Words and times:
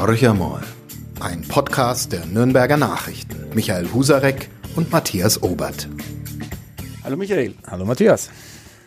Horcher 0.00 0.32
mal. 0.32 0.62
Ein 1.18 1.42
Podcast 1.42 2.12
der 2.12 2.24
Nürnberger 2.24 2.76
Nachrichten. 2.76 3.46
Michael 3.52 3.92
Husarek 3.92 4.48
und 4.76 4.92
Matthias 4.92 5.42
Obert. 5.42 5.88
Hallo 7.02 7.16
Michael. 7.16 7.56
Hallo 7.68 7.84
Matthias. 7.84 8.30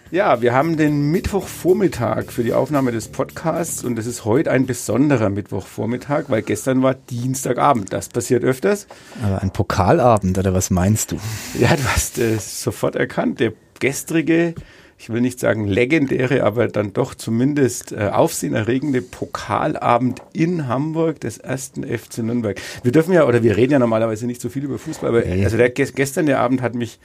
Ja, 0.10 0.42
wir 0.42 0.54
haben 0.54 0.78
den 0.78 1.12
Mittwochvormittag 1.12 2.32
für 2.32 2.44
die 2.44 2.54
Aufnahme 2.54 2.94
des 2.94 3.10
Podcasts 3.10 3.84
und 3.84 4.00
es 4.00 4.06
ist 4.06 4.24
heute 4.24 4.52
ein 4.52 4.66
besonderer 4.66 5.30
Mittwochvormittag, 5.30 6.30
weil 6.30 6.44
gestern 6.44 6.82
war 6.82 6.94
Dienstagabend. 6.94 7.92
Das 7.92 8.08
passiert 8.08 8.46
öfters. 8.46 8.88
Aber 9.22 9.42
ein 9.42 9.52
Pokalabend 9.52 10.38
oder 10.38 10.54
was 10.54 10.70
meinst 10.70 11.12
du? 11.12 11.18
Ja, 11.60 11.76
du 11.76 11.84
hast 11.94 12.20
es 12.20 12.64
sofort 12.64 12.96
erkannt. 12.96 13.42
Der 13.42 13.52
gestrige 13.82 14.56
ich 15.02 15.10
will 15.10 15.22
nicht 15.22 15.40
sagen 15.40 15.66
legendäre, 15.66 16.44
aber 16.44 16.68
dann 16.68 16.94
doch 16.94 17.16
zumindest 17.16 17.92
äh, 17.92 18.12
aufsehenerregende 18.14 19.02
Pokalabend 19.02 20.22
in 20.32 20.68
Hamburg 20.68 21.20
des 21.22 21.40
ersten 21.40 21.84
FC 21.84 22.20
Nürnberg. 22.20 22.62
Wir 22.84 22.92
dürfen 22.92 23.12
ja, 23.12 23.26
oder 23.26 23.42
wir 23.42 23.58
reden 23.58 23.72
ja 23.72 23.80
normalerweise 23.80 24.28
nicht 24.28 24.40
so 24.40 24.50
viel 24.50 24.64
über 24.64 24.78
Fußball, 24.78 25.10
aber 25.10 25.26
ja, 25.26 25.34
ja. 25.34 25.46
also 25.46 25.58
der, 25.58 25.72
gestern 25.72 26.28
der 26.28 26.40
Abend 26.40 26.62
hat 26.62 26.76
mich 26.76 27.00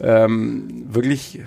ähm, 0.00 0.84
wirklich 0.88 1.40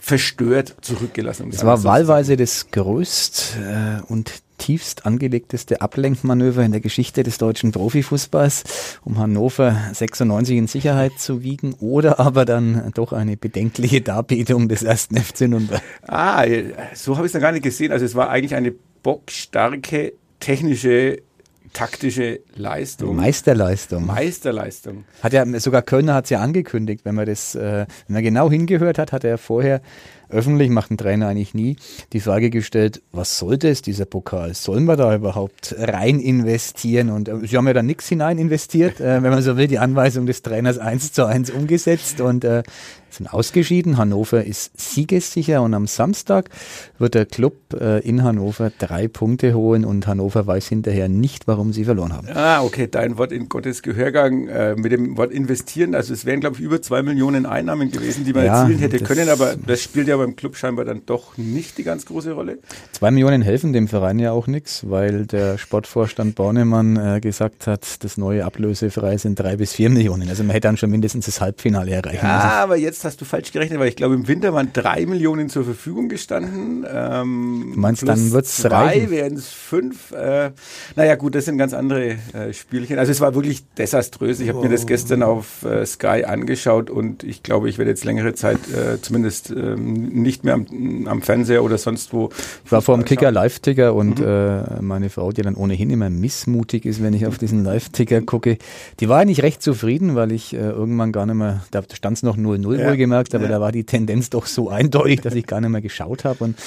verstört 0.00 0.76
zurückgelassen. 0.80 1.50
Es 1.52 1.64
war 1.64 1.84
wahlweise 1.84 2.36
das 2.36 2.70
größt 2.70 3.56
äh, 3.60 4.12
und 4.12 4.42
tiefst 4.58 5.06
angelegteste 5.06 5.80
Ablenkmanöver 5.80 6.62
in 6.62 6.72
der 6.72 6.80
Geschichte 6.80 7.22
des 7.22 7.38
deutschen 7.38 7.72
Profifußballs, 7.72 8.98
um 9.04 9.18
Hannover 9.18 9.76
96 9.92 10.56
in 10.56 10.66
Sicherheit 10.66 11.12
zu 11.18 11.42
wiegen 11.42 11.74
oder 11.80 12.20
aber 12.20 12.44
dann 12.44 12.90
doch 12.94 13.12
eine 13.12 13.36
bedenkliche 13.36 14.00
Darbietung 14.02 14.68
des 14.68 14.82
ersten 14.82 15.16
FC 15.16 15.42
Nürnberg. 15.42 15.82
Ah, 16.06 16.44
so 16.94 17.16
habe 17.16 17.26
ich 17.26 17.30
es 17.30 17.34
noch 17.34 17.40
gar 17.40 17.52
nicht 17.52 17.62
gesehen. 17.62 17.90
Also 17.90 18.04
es 18.04 18.14
war 18.14 18.28
eigentlich 18.28 18.54
eine 18.54 18.72
bockstarke 19.02 20.12
technische 20.40 21.22
taktische 21.72 22.40
Leistung. 22.54 23.16
Meisterleistung. 23.16 24.06
Meisterleistung. 24.06 25.04
Hat 25.22 25.32
ja 25.32 25.44
sogar 25.60 25.82
Kölner 25.82 26.14
hat 26.14 26.24
es 26.24 26.30
ja 26.30 26.40
angekündigt, 26.40 27.04
wenn 27.04 27.14
man 27.14 27.26
das, 27.26 27.54
äh, 27.54 27.86
wenn 28.06 28.14
man 28.14 28.22
genau 28.22 28.50
hingehört 28.50 28.98
hat, 28.98 29.12
hat 29.12 29.24
er 29.24 29.38
vorher 29.38 29.80
öffentlich, 30.30 30.70
macht 30.70 30.90
ein 30.90 30.96
Trainer 30.96 31.28
eigentlich 31.28 31.54
nie, 31.54 31.76
die 32.12 32.20
Frage 32.20 32.50
gestellt, 32.50 33.02
was 33.12 33.38
soll 33.38 33.58
das, 33.58 33.82
dieser 33.82 34.04
Pokal? 34.04 34.54
Sollen 34.54 34.84
wir 34.84 34.96
da 34.96 35.14
überhaupt 35.14 35.74
rein 35.76 36.20
investieren? 36.20 37.10
Und 37.10 37.28
äh, 37.28 37.46
sie 37.46 37.56
haben 37.56 37.66
ja 37.66 37.72
dann 37.72 37.86
nichts 37.86 38.08
hinein 38.08 38.38
investiert, 38.38 39.00
äh, 39.00 39.22
wenn 39.22 39.30
man 39.30 39.42
so 39.42 39.56
will, 39.56 39.66
die 39.66 39.78
Anweisung 39.78 40.26
des 40.26 40.42
Trainers 40.42 40.78
eins 40.78 41.12
zu 41.12 41.24
eins 41.24 41.50
umgesetzt 41.50 42.20
und 42.20 42.44
äh, 42.44 42.62
sind 43.14 43.32
ausgeschieden. 43.32 43.96
Hannover 43.96 44.44
ist 44.44 44.78
siegessicher 44.80 45.62
und 45.62 45.74
am 45.74 45.86
Samstag 45.86 46.50
wird 46.98 47.14
der 47.14 47.26
Club 47.26 47.54
äh, 47.78 48.00
in 48.00 48.22
Hannover 48.22 48.70
drei 48.78 49.08
Punkte 49.08 49.54
holen 49.54 49.84
und 49.84 50.06
Hannover 50.06 50.46
weiß 50.46 50.68
hinterher 50.68 51.08
nicht, 51.08 51.46
warum 51.46 51.72
sie 51.72 51.84
verloren 51.84 52.12
haben. 52.12 52.28
Ah, 52.34 52.62
okay, 52.62 52.88
dein 52.90 53.18
Wort 53.18 53.32
in 53.32 53.48
Gottes 53.48 53.82
Gehörgang 53.82 54.48
äh, 54.48 54.74
mit 54.76 54.92
dem 54.92 55.16
Wort 55.16 55.32
investieren. 55.32 55.94
Also 55.94 56.12
es 56.12 56.24
wären, 56.24 56.40
glaube 56.40 56.56
ich, 56.56 56.62
über 56.62 56.82
zwei 56.82 57.02
Millionen 57.02 57.46
Einnahmen 57.46 57.90
gewesen, 57.90 58.24
die 58.24 58.32
man 58.32 58.44
ja, 58.44 58.62
erzielen 58.62 58.78
hätte 58.78 59.00
können, 59.00 59.28
aber 59.28 59.54
das 59.56 59.82
spielt 59.82 60.08
ja 60.08 60.16
beim 60.16 60.36
Club 60.36 60.56
scheinbar 60.56 60.84
dann 60.84 61.02
doch 61.06 61.36
nicht 61.36 61.78
die 61.78 61.84
ganz 61.84 62.06
große 62.06 62.32
Rolle. 62.32 62.58
Zwei 62.92 63.10
Millionen 63.10 63.42
helfen 63.42 63.72
dem 63.72 63.88
Verein 63.88 64.18
ja 64.18 64.32
auch 64.32 64.46
nichts, 64.46 64.88
weil 64.88 65.26
der 65.26 65.58
Sportvorstand 65.58 66.34
Bornemann 66.34 66.96
äh, 66.96 67.20
gesagt 67.20 67.66
hat, 67.66 68.02
das 68.04 68.16
neue 68.16 68.44
ablösefrei 68.44 69.16
sind 69.16 69.38
drei 69.38 69.56
bis 69.56 69.72
vier 69.72 69.90
Millionen. 69.90 70.28
Also 70.28 70.42
man 70.42 70.52
hätte 70.52 70.68
dann 70.68 70.76
schon 70.76 70.90
mindestens 70.90 71.26
das 71.26 71.40
Halbfinale 71.40 71.92
erreichen 71.92 72.26
ja, 72.26 72.36
müssen. 72.36 72.48
aber 72.48 72.76
jetzt 72.76 72.99
hast 73.04 73.20
du 73.20 73.24
falsch 73.24 73.52
gerechnet, 73.52 73.78
weil 73.78 73.88
ich 73.88 73.96
glaube, 73.96 74.14
im 74.14 74.28
Winter 74.28 74.52
waren 74.54 74.72
drei 74.72 75.06
Millionen 75.06 75.48
zur 75.48 75.64
Verfügung 75.64 76.08
gestanden. 76.08 76.86
Ähm, 76.92 77.72
du 77.74 77.80
meinst, 77.80 78.06
dann 78.06 78.32
wird 78.32 78.46
es 78.46 78.58
drei, 78.62 79.10
wären 79.10 79.34
es 79.34 79.48
fünf. 79.48 80.12
Äh, 80.12 80.50
naja 80.96 81.16
gut, 81.16 81.34
das 81.34 81.44
sind 81.44 81.58
ganz 81.58 81.72
andere 81.72 82.16
äh, 82.32 82.52
Spielchen. 82.52 82.98
Also 82.98 83.12
es 83.12 83.20
war 83.20 83.34
wirklich 83.34 83.64
desaströs. 83.74 84.40
Ich 84.40 84.48
habe 84.48 84.58
oh. 84.58 84.62
mir 84.62 84.68
das 84.68 84.86
gestern 84.86 85.22
auf 85.22 85.64
äh, 85.64 85.84
Sky 85.86 86.24
angeschaut 86.24 86.90
und 86.90 87.24
ich 87.24 87.42
glaube, 87.42 87.68
ich 87.68 87.78
werde 87.78 87.90
jetzt 87.90 88.04
längere 88.04 88.34
Zeit 88.34 88.58
äh, 88.70 89.00
zumindest 89.00 89.50
ähm, 89.50 90.08
nicht 90.08 90.44
mehr 90.44 90.54
am, 90.54 91.06
am, 91.06 91.22
Fernseher 91.22 91.62
oder 91.62 91.78
sonst 91.78 92.12
wo. 92.12 92.30
Ich 92.64 92.72
war 92.72 92.82
vor 92.82 92.96
dem 92.96 93.04
Kicker 93.04 93.30
Live-Ticker 93.30 93.94
und 93.94 94.20
mhm. 94.20 94.26
äh, 94.26 94.82
meine 94.82 95.10
Frau, 95.10 95.32
die 95.32 95.42
dann 95.42 95.54
ohnehin 95.54 95.90
immer 95.90 96.10
missmutig 96.10 96.84
ist, 96.84 97.02
wenn 97.02 97.14
ich 97.14 97.26
auf 97.26 97.38
diesen 97.38 97.64
Live-Ticker 97.64 98.22
gucke, 98.22 98.58
die 99.00 99.08
war 99.08 99.20
eigentlich 99.20 99.42
recht 99.42 99.62
zufrieden, 99.62 100.14
weil 100.14 100.32
ich 100.32 100.54
äh, 100.54 100.58
irgendwann 100.58 101.12
gar 101.12 101.26
nicht 101.26 101.36
mehr, 101.36 101.62
da 101.70 101.82
stand 101.92 102.16
es 102.16 102.22
noch 102.22 102.36
0-0 102.36 102.78
ja. 102.78 102.89
Wohlgemerkt, 102.90 103.34
aber 103.34 103.44
ja. 103.44 103.50
da 103.50 103.60
war 103.60 103.72
die 103.72 103.84
Tendenz 103.84 104.30
doch 104.30 104.46
so 104.46 104.68
eindeutig, 104.68 105.20
dass 105.20 105.34
ich 105.34 105.46
gar 105.46 105.60
nicht 105.60 105.70
mehr 105.70 105.80
geschaut 105.80 106.24
habe 106.24 106.44
und 106.44 106.58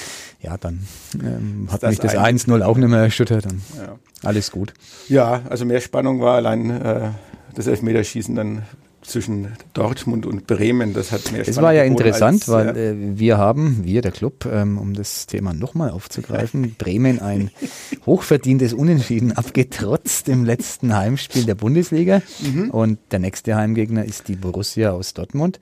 ja, 0.42 0.58
dann 0.58 0.86
ähm, 1.16 1.68
hat 1.72 1.84
das 1.84 1.92
mich 1.92 2.00
das 2.00 2.16
1-0 2.16 2.62
auch 2.62 2.78
nicht 2.78 2.90
mehr 2.90 3.00
erschüttert. 3.00 3.46
Dann 3.46 3.62
ja. 3.78 3.98
Alles 4.24 4.52
gut. 4.52 4.74
Ja, 5.08 5.42
also 5.50 5.66
mehr 5.66 5.82
Spannung 5.82 6.22
war 6.22 6.36
allein 6.36 6.70
äh, 6.70 7.10
das 7.56 7.68
Elfmeterschießen 7.68 8.36
dann 8.36 8.64
zwischen 9.06 9.54
Dortmund 9.74 10.26
und 10.26 10.48
Bremen. 10.48 10.94
Das 10.94 11.12
hat 11.12 11.32
mehr 11.32 11.48
Es 11.48 11.62
war 11.62 11.74
ja 11.74 11.84
interessant, 11.84 12.44
als, 12.44 12.50
weil. 12.50 12.78
Äh, 12.78 12.94
wir 13.18 13.38
haben, 13.38 13.84
wir, 13.84 14.02
der 14.02 14.12
Club, 14.12 14.46
ähm, 14.52 14.78
um 14.78 14.94
das 14.94 15.28
Thema 15.28 15.54
nochmal 15.54 15.90
aufzugreifen, 15.92 16.76
Bremen 16.78 17.20
ein 17.20 17.52
hochverdientes 18.06 18.74
Unentschieden 18.74 19.32
abgetrotzt 19.34 20.30
im 20.30 20.46
letzten 20.46 20.96
Heimspiel 20.96 21.46
der 21.46 21.56
Bundesliga. 21.56 22.22
Mhm. 22.42 22.70
Und 22.70 23.00
der 23.12 23.20
nächste 23.20 23.56
Heimgegner 23.56 24.06
ist 24.06 24.28
die 24.28 24.36
Borussia 24.36 24.92
aus 24.92 25.14
Dortmund. 25.14 25.60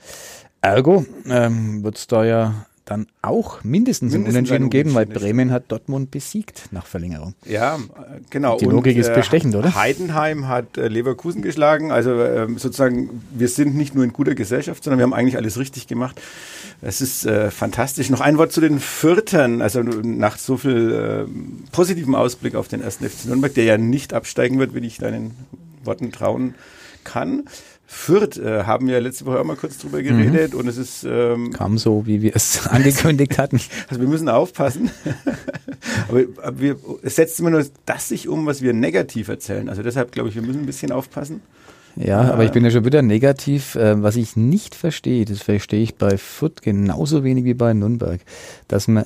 Ergo 0.62 1.06
ähm, 1.26 1.84
wird 1.84 1.98
es 1.98 2.08
da 2.08 2.24
ja 2.24 2.66
dann 2.86 3.08
auch 3.22 3.64
mindestens, 3.64 4.12
mindestens 4.12 4.36
ein 4.36 4.36
Unentschieden 4.36 4.70
geben, 4.70 4.94
weil 4.94 5.06
Bremen 5.06 5.52
hat 5.52 5.72
Dortmund 5.72 6.12
besiegt 6.12 6.64
nach 6.72 6.86
Verlängerung. 6.86 7.36
Ja, 7.46 7.80
genau. 8.30 8.58
Die 8.58 8.66
Logik 8.66 8.96
und, 8.96 9.02
ist 9.02 9.08
äh, 9.08 9.14
bestechend, 9.14 9.56
oder? 9.56 9.74
Heidenheim 9.76 10.48
hat 10.48 10.78
äh, 10.78 10.88
Leverkusen 10.88 11.42
geschlagen. 11.42 11.92
Also 11.92 12.20
äh, 12.20 12.48
sozusagen, 12.58 13.24
wir 13.32 13.48
sind 13.48 13.76
nicht 13.76 13.96
nur 13.96 14.04
in 14.04 14.12
guter 14.12 14.36
Gesellschaft, 14.36 14.84
sondern 14.84 15.00
wir 15.00 15.04
haben 15.04 15.14
eigentlich 15.14 15.38
alles 15.38 15.58
richtig 15.58 15.88
gemacht. 15.88 16.22
Es 16.82 17.02
ist 17.02 17.26
äh, 17.26 17.50
fantastisch. 17.50 18.10
Noch 18.10 18.22
ein 18.22 18.38
Wort 18.38 18.52
zu 18.52 18.60
den 18.60 18.80
Viertern. 18.80 19.62
Also 19.62 19.82
nach 19.82 20.38
so 20.38 20.58
viel 20.58 21.28
äh, 21.28 21.72
positivem 21.72 22.16
Ausblick 22.16 22.56
auf 22.56 22.68
den 22.68 22.82
ersten 22.82 23.08
FC 23.08 23.26
Nürnberg, 23.26 23.54
der 23.54 23.64
ja 23.64 23.78
nicht 23.78 24.14
absteigen 24.14 24.60
wird, 24.60 24.74
wenn 24.74 24.84
ich 24.84 24.98
deinen 24.98 25.32
Worten 25.84 26.12
trauen 26.12 26.56
kann. 27.04 27.46
Fürth 27.86 28.38
äh, 28.38 28.64
haben 28.64 28.88
wir 28.88 29.02
letzte 29.02 29.26
Woche 29.26 29.40
auch 29.40 29.44
mal 29.44 29.58
kurz 29.58 29.78
drüber 29.78 30.02
geredet 30.02 30.54
mhm. 30.54 30.60
und 30.60 30.68
es 30.68 30.78
ist 30.78 31.04
ähm, 31.04 31.52
kam 31.52 31.78
so, 31.78 32.06
wie 32.06 32.22
wir 32.22 32.36
es 32.36 32.66
angekündigt 32.68 33.38
hatten. 33.38 33.60
Also 33.90 34.02
wir 34.02 34.08
müssen 34.08 34.30
aufpassen. 34.30 34.90
aber, 36.08 36.22
aber 36.42 36.60
wir, 36.60 36.78
es 37.04 37.18
setzt 37.18 37.40
immer 37.42 37.50
nur 37.50 37.66
das 37.86 38.08
sich 38.08 38.30
um, 38.30 38.46
was 38.46 38.62
wir 38.62 38.72
negativ 38.74 39.28
erzählen. 39.28 39.68
Also 39.68 39.84
deshalb 39.84 40.14
glaube 40.14 40.30
ich, 40.30 40.36
wir 40.36 40.42
müssen 40.42 40.62
ein 40.62 40.66
bisschen 40.66 40.94
aufpassen. 40.94 41.42
Ja, 41.96 42.30
äh, 42.30 42.32
aber 42.32 42.46
ich 42.46 42.52
bin 42.52 42.64
ja 42.64 42.72
schon 42.72 42.86
wieder 42.86 43.02
negativ. 43.02 43.76
Äh, 43.76 44.02
was 44.02 44.16
ich 44.16 44.38
nicht 44.38 44.76
verstehe, 44.76 45.26
das 45.26 45.42
verstehe 45.42 45.84
ich 45.84 45.96
bei 45.96 46.18
Fürth 46.18 46.62
genauso 46.62 47.24
wenig 47.24 47.44
wie 47.44 47.54
bei 47.54 47.74
Nürnberg, 47.74 48.22
dass 48.68 48.88
man 48.88 49.06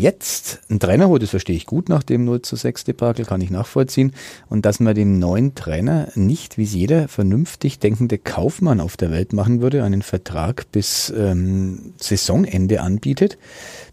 jetzt 0.00 0.60
einen 0.68 0.80
Trainer 0.80 1.08
holt, 1.08 1.22
das 1.22 1.30
verstehe 1.30 1.56
ich 1.56 1.66
gut 1.66 1.88
nach 1.88 2.02
dem 2.02 2.24
0 2.24 2.42
zu 2.42 2.56
6 2.56 2.84
Debakel, 2.84 3.24
kann 3.24 3.40
ich 3.40 3.50
nachvollziehen. 3.50 4.12
Und 4.48 4.66
dass 4.66 4.80
man 4.80 4.94
dem 4.94 5.18
neuen 5.18 5.54
Trainer 5.54 6.08
nicht, 6.14 6.58
wie 6.58 6.64
es 6.64 6.74
jeder 6.74 7.08
vernünftig 7.08 7.78
denkende 7.78 8.18
Kaufmann 8.18 8.80
auf 8.80 8.96
der 8.96 9.10
Welt 9.10 9.32
machen 9.32 9.60
würde, 9.60 9.84
einen 9.84 10.02
Vertrag 10.02 10.70
bis 10.72 11.12
ähm, 11.16 11.94
Saisonende 11.96 12.80
anbietet. 12.80 13.38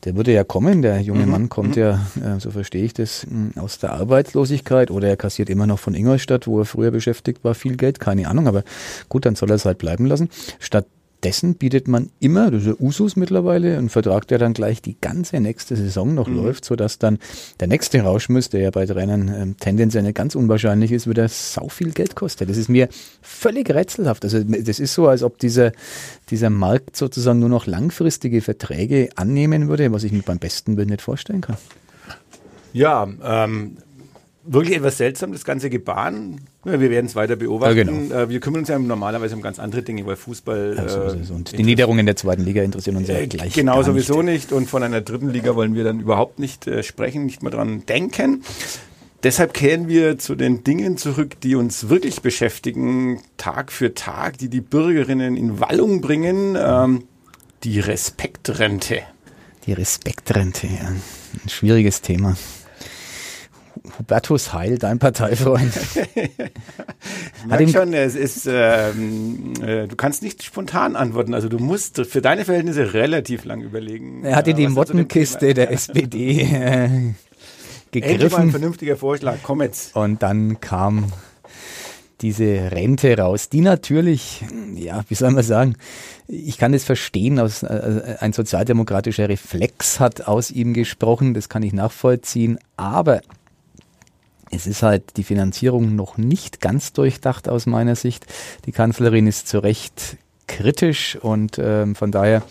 Der 0.06 0.16
würde 0.16 0.34
ja 0.34 0.44
kommen, 0.44 0.82
der 0.82 1.00
junge 1.02 1.26
mhm. 1.26 1.32
Mann 1.32 1.50
kommt 1.50 1.76
mhm. 1.76 1.82
ja, 1.82 2.06
äh, 2.22 2.40
so 2.40 2.52
verstehe 2.52 2.84
ich 2.84 2.94
das, 2.94 3.26
aus 3.56 3.80
der 3.80 3.94
Arbeitslosigkeit 3.94 4.92
oder 4.92 5.08
er 5.08 5.18
kassiert 5.18 5.50
immer 5.50 5.68
noch 5.68 5.80
von 5.80 5.96
Ingolstadt, 5.96 6.48
wo 6.48 6.60
er 6.60 6.66
früher 6.66 6.92
beschäftigt 6.92 7.44
war, 7.44 7.56
viel 7.56 7.78
Geld, 7.78 8.00
keine 8.00 8.28
Ahnung, 8.28 8.48
aber 8.48 8.64
gut, 9.10 9.26
dann 9.26 9.36
soll 9.36 9.52
er 9.52 9.56
es 9.56 9.66
halt 9.66 9.78
bleiben 9.78 10.06
lassen. 10.06 10.30
Statt 10.60 10.86
Stattdessen 11.24 11.56
bietet 11.56 11.88
man 11.88 12.10
immer, 12.20 12.52
das 12.52 12.64
ist 12.64 12.68
ja 12.68 12.74
Usus 12.82 13.16
mittlerweile, 13.16 13.78
einen 13.78 13.88
Vertrag, 13.88 14.28
der 14.28 14.40
dann 14.40 14.52
gleich 14.52 14.82
die 14.82 14.98
ganze 15.00 15.40
nächste 15.40 15.78
Saison 15.78 16.14
noch 16.14 16.28
mhm. 16.28 16.36
läuft, 16.36 16.66
sodass 16.66 17.00
dann 17.00 17.18
der 17.62 17.70
nächste 17.70 18.02
Rauschmiss, 18.02 18.50
der 18.50 18.60
ja 18.60 18.72
bei 18.72 18.86
Trainern 18.86 19.30
ähm, 19.34 19.56
tendenziell 19.58 20.04
nicht 20.04 20.16
ganz 20.16 20.36
unwahrscheinlich 20.36 20.92
ist, 20.92 21.08
wieder 21.08 21.30
sau 21.30 21.70
viel 21.70 21.92
Geld 21.92 22.18
kostet. 22.18 22.50
Das 22.50 22.58
ist 22.58 22.68
mir 22.68 22.90
völlig 23.22 23.70
rätselhaft. 23.70 24.26
Also 24.26 24.44
das 24.44 24.82
ist 24.82 24.94
so, 24.94 25.08
als 25.08 25.24
ob 25.24 25.40
dieser, 25.40 25.72
dieser 26.30 26.50
Markt 26.50 26.98
sozusagen 26.98 27.40
nur 27.40 27.48
noch 27.48 27.68
langfristige 27.68 28.42
Verträge 28.42 29.08
annehmen 29.16 29.70
würde, 29.70 29.94
was 29.94 30.04
ich 30.04 30.12
mir 30.12 30.24
beim 30.24 30.40
besten 30.40 30.76
Willen 30.76 30.90
nicht 30.90 31.02
vorstellen 31.02 31.40
kann. 31.40 31.56
Ja, 32.74 33.08
ähm, 33.24 33.78
wirklich 34.46 34.78
etwas 34.78 34.98
seltsam, 34.98 35.32
das 35.32 35.46
ganze 35.46 35.70
Gebaren. 35.70 36.42
Ja, 36.66 36.80
wir 36.80 36.90
werden 36.90 37.06
es 37.06 37.16
weiter 37.16 37.36
beobachten. 37.36 37.78
Ja, 37.78 37.84
genau. 37.84 38.16
Äh, 38.16 38.30
wir 38.30 38.40
kümmern 38.40 38.62
uns 38.62 38.70
ja 38.70 38.80
normalerweise 38.80 39.36
um 39.36 39.42
ganz 39.42 39.60
andere 39.60 39.84
Dinge, 39.84 40.06
weil 40.06 40.16
Fußball. 40.16 40.76
Ja, 40.78 41.10
so 41.24 41.34
und 41.34 41.58
die 41.58 41.64
Niederungen 41.64 42.00
in 42.00 42.06
der 42.06 42.16
zweiten 42.16 42.44
Liga 42.44 42.62
interessieren 42.62 42.98
uns 42.98 43.08
ja 43.08 43.16
äh, 43.16 43.28
gleich. 43.28 43.54
Genau, 43.54 43.82
sowieso 43.84 44.22
nicht. 44.22 44.52
nicht. 44.52 44.52
Und 44.52 44.70
von 44.70 44.84
einer 44.84 45.02
dritten 45.02 45.30
Liga 45.30 45.56
wollen 45.56 45.76
wir 45.76 45.84
dann 45.84 46.00
überhaupt 46.00 46.40
nicht 46.40 46.68
äh, 46.68 46.84
sprechen, 46.84 47.26
nicht 47.26 47.44
mal 47.44 47.50
dran 47.50 47.86
denken. 47.86 48.44
Deshalb 49.24 49.54
kehren 49.54 49.88
wir 49.88 50.18
zu 50.18 50.36
den 50.36 50.66
Dingen 50.66 50.98
zurück, 50.98 51.40
die 51.42 51.56
uns 51.56 51.88
wirklich 51.88 52.22
beschäftigen, 52.22 53.22
Tag 53.38 53.72
für 53.72 53.94
Tag, 53.94 54.38
die 54.38 54.50
die 54.50 54.60
Bürgerinnen 54.60 55.38
in 55.38 55.62
Wallung 55.62 56.02
bringen. 56.02 56.58
Ähm, 56.60 57.04
die 57.64 57.80
Respektrente. 57.80 59.00
Die 59.66 59.72
Respektrente, 59.72 60.68
ja. 60.68 60.90
Ein 60.90 61.50
schwieriges 61.50 62.02
Thema. 62.02 62.36
Hubertus 64.00 64.54
Heil, 64.54 64.78
dein 64.78 64.98
Parteifreund. 64.98 65.74
ich 66.16 67.46
merke 67.46 67.68
schon, 67.68 67.94
es 67.94 68.16
ist, 68.16 68.48
ähm, 68.50 69.54
äh, 69.62 69.88
du 69.88 69.96
kannst 69.96 70.24
nicht 70.24 70.42
spontan 70.44 70.96
antworten. 70.96 71.34
Also 71.34 71.50
du 71.50 71.60
musst 71.60 72.06
für 72.06 72.22
deine 72.22 72.46
Verhältnisse 72.46 72.94
relativ 72.94 73.44
lang 73.44 73.62
überlegen. 73.62 74.24
Er 74.24 74.38
hat 74.38 74.48
in 74.48 74.56
die 74.56 74.68
Mottenkiste 74.68 75.54
der 75.54 75.72
SPD 75.74 76.42
äh, 76.42 76.90
gegriffen. 77.92 78.14
Endlich 78.14 78.32
mal 78.32 78.42
ein 78.42 78.52
vernünftiger 78.52 78.96
Vorschlag, 78.96 79.38
komm 79.44 79.62
jetzt. 79.62 79.96
Und 79.96 80.24
dann 80.24 80.62
kam 80.62 81.12
diese 82.22 82.72
Rente 82.72 83.18
raus, 83.18 83.50
die 83.50 83.60
natürlich, 83.60 84.46
ja, 84.76 85.04
wie 85.10 85.16
soll 85.16 85.32
man 85.32 85.44
sagen, 85.44 85.76
ich 86.28 86.58
kann 86.58 86.74
es 86.74 86.86
verstehen, 86.86 87.38
aus, 87.38 87.64
äh, 87.64 88.16
ein 88.22 88.32
sozialdemokratischer 88.32 89.28
Reflex 89.28 90.00
hat 90.00 90.26
aus 90.28 90.50
ihm 90.50 90.74
gesprochen, 90.74 91.34
das 91.34 91.50
kann 91.50 91.64
ich 91.64 91.74
nachvollziehen, 91.74 92.60
aber 92.78 93.22
es 94.54 94.68
ist 94.68 94.84
halt 94.84 95.18
die 95.18 95.24
Finanzierung 95.24 95.96
noch 95.96 96.18
nicht 96.18 96.62
ganz 96.62 96.94
durchdacht 96.94 97.50
aus 97.50 97.66
meiner 97.66 97.96
Sicht. 97.96 98.26
Die 98.66 98.72
Kanzlerin 98.72 99.28
ist 99.28 99.48
zu 99.48 99.60
Recht 99.60 100.18
kritisch 100.48 101.18
und 101.22 101.58
ähm, 101.58 101.96
von 101.96 102.12
daher, 102.12 102.44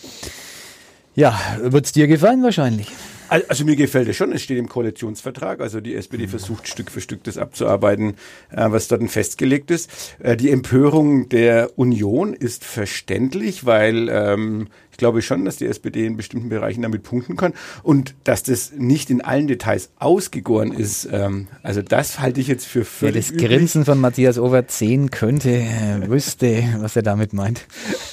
ja, 1.14 1.38
wird 1.60 1.86
es 1.86 1.92
dir 1.92 2.06
gefallen 2.08 2.42
wahrscheinlich. 2.42 2.88
Also 3.32 3.64
mir 3.64 3.76
gefällt 3.76 4.08
es 4.08 4.16
schon, 4.16 4.30
es 4.32 4.42
steht 4.42 4.58
im 4.58 4.68
Koalitionsvertrag, 4.68 5.62
also 5.62 5.80
die 5.80 5.94
SPD 5.94 6.28
versucht 6.28 6.68
Stück 6.68 6.90
für 6.90 7.00
Stück 7.00 7.24
das 7.24 7.38
abzuarbeiten, 7.38 8.16
äh, 8.50 8.70
was 8.70 8.88
dort 8.88 9.02
festgelegt 9.10 9.70
ist. 9.70 9.88
Äh, 10.18 10.36
die 10.36 10.50
Empörung 10.50 11.30
der 11.30 11.70
Union 11.78 12.34
ist 12.34 12.62
verständlich, 12.62 13.64
weil 13.64 14.10
ähm, 14.10 14.68
ich 14.90 14.98
glaube 14.98 15.22
schon, 15.22 15.46
dass 15.46 15.56
die 15.56 15.64
SPD 15.64 16.04
in 16.04 16.18
bestimmten 16.18 16.50
Bereichen 16.50 16.82
damit 16.82 17.04
punkten 17.04 17.36
kann 17.36 17.54
und 17.82 18.14
dass 18.24 18.42
das 18.42 18.72
nicht 18.76 19.08
in 19.08 19.22
allen 19.22 19.46
Details 19.46 19.90
ausgegoren 19.98 20.70
ist. 20.70 21.08
Ähm, 21.10 21.48
also 21.62 21.80
das 21.80 22.20
halte 22.20 22.38
ich 22.38 22.48
jetzt 22.48 22.66
für 22.66 22.84
völlig 22.84 23.30
Wer 23.30 23.38
das. 23.38 23.48
Grinsen 23.48 23.86
von 23.86 23.98
Matthias 23.98 24.38
Overt 24.38 24.70
sehen 24.70 25.10
könnte, 25.10 25.52
äh, 25.52 26.06
wüsste, 26.06 26.64
was 26.80 26.96
er 26.96 27.02
damit 27.02 27.32
meint. 27.32 27.64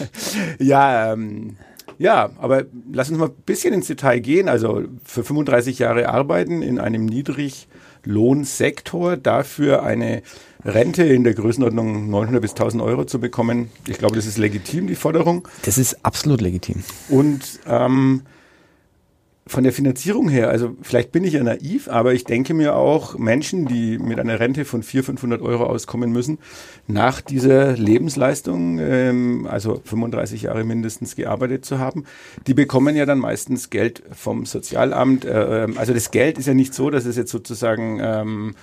ja, 0.60 1.12
ähm, 1.12 1.58
ja, 2.00 2.30
aber 2.38 2.64
lass 2.92 3.10
uns 3.10 3.20
mal 3.20 3.28
ein 3.28 3.44
bisschen 3.46 3.74
ins 3.74 3.88
Detail 3.88 4.20
gehen. 4.20 4.48
Also 4.48 4.84
für 5.04 5.24
35 5.24 5.80
Jahre 5.80 6.10
arbeiten 6.10 6.62
in 6.62 6.80
einem 6.80 7.06
Niedriglohnsektor, 7.06 9.18
dafür 9.18 9.84
eine 9.84 10.22
Rente 10.64 11.04
in 11.04 11.26
der 11.26 11.34
Größenordnung 11.34 12.10
900 12.10 12.42
bis 12.42 12.52
1000 12.52 12.82
Euro 12.82 13.04
zu 13.04 13.20
bekommen. 13.20 13.70
Ich 13.88 13.98
glaube, 13.98 14.16
das 14.16 14.26
ist 14.26 14.38
legitim, 14.38 14.88
die 14.88 14.96
Forderung. 14.96 15.46
Das 15.64 15.78
ist 15.78 16.06
absolut 16.06 16.40
legitim. 16.40 16.84
Und 17.10 17.60
ähm, 17.68 18.22
von 19.50 19.64
der 19.64 19.74
Finanzierung 19.74 20.30
her, 20.30 20.50
also 20.50 20.76
vielleicht 20.84 21.12
bin 21.12 21.24
ich 21.24 21.34
ja 21.34 21.44
naiv, 21.44 21.88
aber 21.88 22.14
ich 22.14 22.24
denke 22.24 22.54
mir 22.54 22.76
auch, 22.76 23.18
Menschen, 23.18 23.66
die 23.66 23.98
mit 23.98 24.20
einer 24.20 24.40
Rente 24.40 24.64
von 24.64 24.84
400, 24.84 25.20
500 25.20 25.42
Euro 25.42 25.64
auskommen 25.64 26.12
müssen, 26.12 26.38
nach 26.86 27.20
dieser 27.20 27.76
Lebensleistung, 27.76 28.78
ähm, 28.78 29.48
also 29.50 29.82
35 29.84 30.44
Jahre 30.44 30.64
mindestens 30.64 31.16
gearbeitet 31.16 31.66
zu 31.66 31.80
haben, 31.80 32.04
die 32.46 32.54
bekommen 32.54 32.96
ja 32.96 33.08
dann 33.08 33.18
meistens 33.18 33.72
Geld 33.72 34.04
vom 34.12 34.46
Sozialamt. 34.46 35.26
Äh, 35.26 35.64
ähm, 35.64 35.80
also 35.80 35.96
das 35.96 36.12
Geld 36.12 36.38
ist 36.38 36.46
ja 36.46 36.54
nicht 36.54 36.76
so, 36.76 36.92
dass 36.92 37.06
es 37.06 37.18
jetzt 37.18 37.32
sozusagen 37.32 38.00
ähm, 38.04 38.56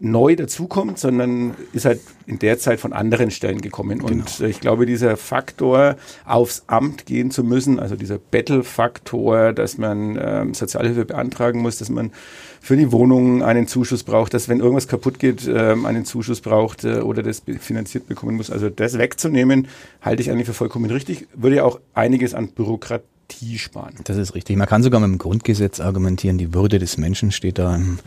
neu 0.00 0.36
dazukommt, 0.36 0.98
sondern 0.98 1.54
ist 1.72 1.84
halt 1.84 2.00
in 2.26 2.38
der 2.38 2.58
Zeit 2.58 2.78
von 2.78 2.92
anderen 2.92 3.30
Stellen 3.30 3.60
gekommen. 3.60 3.98
Genau. 3.98 4.12
Und 4.12 4.40
ich 4.40 4.60
glaube, 4.60 4.86
dieser 4.86 5.16
Faktor, 5.16 5.96
aufs 6.24 6.64
Amt 6.68 7.04
gehen 7.06 7.30
zu 7.30 7.42
müssen, 7.42 7.80
also 7.80 7.96
dieser 7.96 8.18
Battle-Faktor, 8.18 9.52
dass 9.52 9.76
man 9.76 10.18
ähm, 10.20 10.54
Sozialhilfe 10.54 11.04
beantragen 11.04 11.60
muss, 11.60 11.78
dass 11.78 11.88
man 11.88 12.12
für 12.60 12.76
die 12.76 12.92
Wohnung 12.92 13.42
einen 13.42 13.66
Zuschuss 13.66 14.04
braucht, 14.04 14.34
dass 14.34 14.48
wenn 14.48 14.60
irgendwas 14.60 14.86
kaputt 14.86 15.18
geht, 15.18 15.48
ähm, 15.52 15.84
einen 15.84 16.04
Zuschuss 16.04 16.40
braucht 16.40 16.84
äh, 16.84 17.00
oder 17.00 17.22
das 17.22 17.42
finanziert 17.58 18.06
bekommen 18.06 18.36
muss. 18.36 18.50
Also 18.50 18.70
das 18.70 18.98
wegzunehmen, 18.98 19.66
halte 20.00 20.22
ich 20.22 20.30
eigentlich 20.30 20.46
für 20.46 20.54
vollkommen 20.54 20.90
richtig. 20.90 21.26
Würde 21.34 21.56
ja 21.56 21.64
auch 21.64 21.80
einiges 21.94 22.34
an 22.34 22.48
Bürokratie 22.48 23.04
Bürokratie 23.28 23.58
sparen. 23.58 23.94
Das 24.04 24.16
ist 24.16 24.34
richtig. 24.34 24.56
Man 24.56 24.66
kann 24.66 24.82
sogar 24.82 25.00
mit 25.00 25.08
dem 25.08 25.18
Grundgesetz 25.18 25.80
argumentieren, 25.80 26.38
die 26.38 26.54
Würde 26.54 26.78
des 26.78 26.96
Menschen 26.96 27.30
steht 27.32 27.58
da 27.58 27.74
im 27.74 27.98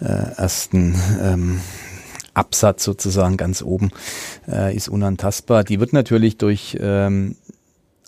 äh, 0.00 0.04
ersten 0.04 0.94
ähm, 1.22 1.60
Absatz 2.34 2.84
sozusagen 2.84 3.36
ganz 3.36 3.62
oben, 3.62 3.90
äh, 4.46 4.74
ist 4.74 4.88
unantastbar. 4.88 5.64
Die 5.64 5.80
wird 5.80 5.92
natürlich 5.92 6.38
durch 6.38 6.76
ähm, 6.80 7.36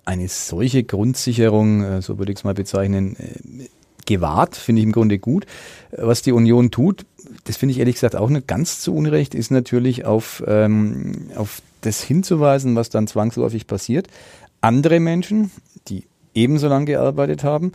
eine 0.04 0.28
solche 0.28 0.84
Grundsicherung, 0.84 1.82
äh, 1.82 2.02
so 2.02 2.18
würde 2.18 2.32
ich 2.32 2.38
es 2.38 2.44
mal 2.44 2.54
bezeichnen, 2.54 3.16
äh, 3.16 3.68
gewahrt, 4.06 4.56
finde 4.56 4.80
ich 4.80 4.86
im 4.86 4.92
Grunde 4.92 5.18
gut. 5.18 5.46
Was 5.92 6.22
die 6.22 6.32
Union 6.32 6.70
tut, 6.70 7.06
das 7.44 7.56
finde 7.56 7.72
ich 7.72 7.78
ehrlich 7.78 7.94
gesagt 7.94 8.16
auch 8.16 8.28
nicht 8.28 8.48
ganz 8.48 8.80
zu 8.80 8.94
Unrecht, 8.94 9.34
ist 9.34 9.50
natürlich 9.50 10.04
auf, 10.04 10.42
ähm, 10.46 11.30
auf 11.36 11.62
das 11.82 12.02
hinzuweisen, 12.02 12.74
was 12.76 12.90
dann 12.90 13.06
zwangsläufig 13.06 13.66
passiert. 13.66 14.08
Andere 14.62 15.00
Menschen, 15.00 15.50
die 15.88 16.04
ebenso 16.34 16.68
lang 16.68 16.86
gearbeitet 16.86 17.44
haben, 17.44 17.72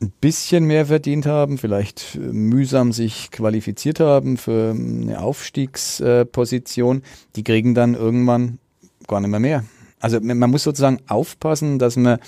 ein 0.00 0.12
bisschen 0.20 0.64
mehr 0.64 0.86
verdient 0.86 1.26
haben, 1.26 1.58
vielleicht 1.58 2.18
mühsam 2.20 2.92
sich 2.92 3.30
qualifiziert 3.30 4.00
haben 4.00 4.36
für 4.36 4.74
eine 4.76 5.20
Aufstiegsposition, 5.20 7.02
die 7.36 7.44
kriegen 7.44 7.74
dann 7.74 7.94
irgendwann 7.94 8.58
gar 9.06 9.20
nicht 9.20 9.30
mehr 9.30 9.40
mehr. 9.40 9.64
Also 10.00 10.18
man 10.20 10.50
muss 10.50 10.64
sozusagen 10.64 10.98
aufpassen, 11.06 11.78
dass 11.78 11.96
man 11.96 12.18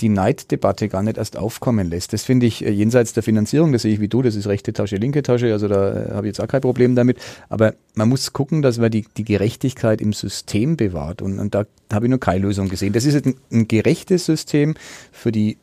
die 0.00 0.08
Neiddebatte 0.08 0.88
gar 0.88 1.02
nicht 1.02 1.18
erst 1.18 1.36
aufkommen 1.36 1.88
lässt. 1.88 2.12
Das 2.12 2.24
finde 2.24 2.46
ich 2.46 2.64
äh, 2.64 2.70
jenseits 2.70 3.12
der 3.12 3.22
Finanzierung, 3.22 3.72
das 3.72 3.82
sehe 3.82 3.94
ich 3.94 4.00
wie 4.00 4.08
du, 4.08 4.22
das 4.22 4.34
ist 4.34 4.46
rechte 4.46 4.72
Tasche, 4.72 4.96
linke 4.96 5.22
Tasche, 5.22 5.52
also 5.52 5.68
da 5.68 5.92
äh, 5.92 6.10
habe 6.12 6.26
ich 6.26 6.30
jetzt 6.36 6.40
auch 6.40 6.48
kein 6.48 6.60
Problem 6.60 6.94
damit. 6.94 7.18
Aber 7.48 7.74
man 7.94 8.08
muss 8.08 8.32
gucken, 8.32 8.62
dass 8.62 8.78
man 8.78 8.90
die, 8.90 9.06
die 9.16 9.24
Gerechtigkeit 9.24 10.00
im 10.00 10.12
System 10.12 10.76
bewahrt. 10.76 11.22
Und, 11.22 11.38
und 11.38 11.54
da 11.54 11.64
habe 11.92 12.06
ich 12.06 12.10
nur 12.10 12.20
keine 12.20 12.40
Lösung 12.40 12.68
gesehen. 12.68 12.92
Das 12.92 13.04
ist 13.04 13.24
ein, 13.24 13.36
ein 13.52 13.68
gerechtes 13.68 14.26
System 14.26 14.74
für 15.12 15.32
die 15.32 15.58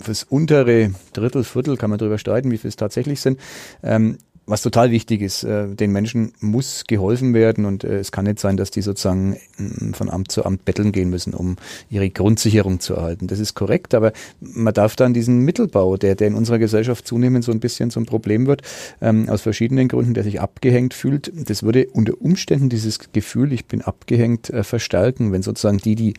fürs 0.00 0.24
untere 0.24 0.90
Drittel, 1.12 1.44
Viertel, 1.44 1.76
kann 1.76 1.90
man 1.90 1.98
darüber 1.98 2.18
streiten, 2.18 2.50
wie 2.50 2.58
viel 2.58 2.68
es 2.68 2.76
tatsächlich 2.76 3.20
sind. 3.20 3.38
Ähm, 3.82 4.18
was 4.46 4.62
total 4.62 4.90
wichtig 4.90 5.22
ist. 5.22 5.44
Äh, 5.44 5.68
den 5.68 5.92
Menschen 5.92 6.32
muss 6.40 6.84
geholfen 6.86 7.34
werden 7.34 7.64
und 7.64 7.84
äh, 7.84 7.98
es 7.98 8.12
kann 8.12 8.24
nicht 8.26 8.38
sein, 8.38 8.56
dass 8.56 8.70
die 8.70 8.82
sozusagen 8.82 9.36
mm, 9.58 9.92
von 9.92 10.10
Amt 10.10 10.30
zu 10.30 10.44
Amt 10.44 10.64
betteln 10.64 10.92
gehen 10.92 11.10
müssen, 11.10 11.34
um 11.34 11.56
ihre 11.90 12.10
Grundsicherung 12.10 12.80
zu 12.80 12.94
erhalten. 12.94 13.26
Das 13.26 13.38
ist 13.38 13.54
korrekt, 13.54 13.94
aber 13.94 14.12
man 14.40 14.74
darf 14.74 14.96
dann 14.96 15.14
diesen 15.14 15.40
Mittelbau, 15.40 15.96
der, 15.96 16.14
der 16.14 16.28
in 16.28 16.34
unserer 16.34 16.58
Gesellschaft 16.58 17.06
zunehmend 17.06 17.44
so 17.44 17.52
ein 17.52 17.60
bisschen 17.60 17.90
zum 17.90 18.06
Problem 18.06 18.46
wird, 18.46 18.62
ähm, 19.00 19.28
aus 19.28 19.42
verschiedenen 19.42 19.88
Gründen, 19.88 20.14
der 20.14 20.24
sich 20.24 20.40
abgehängt 20.40 20.94
fühlt, 20.94 21.32
das 21.48 21.62
würde 21.62 21.86
unter 21.92 22.20
Umständen 22.20 22.68
dieses 22.68 22.98
Gefühl, 23.12 23.52
ich 23.52 23.66
bin 23.66 23.82
abgehängt, 23.82 24.50
äh, 24.50 24.64
verstärken, 24.64 25.32
wenn 25.32 25.42
sozusagen 25.42 25.78
die, 25.78 25.94
die 25.94 26.14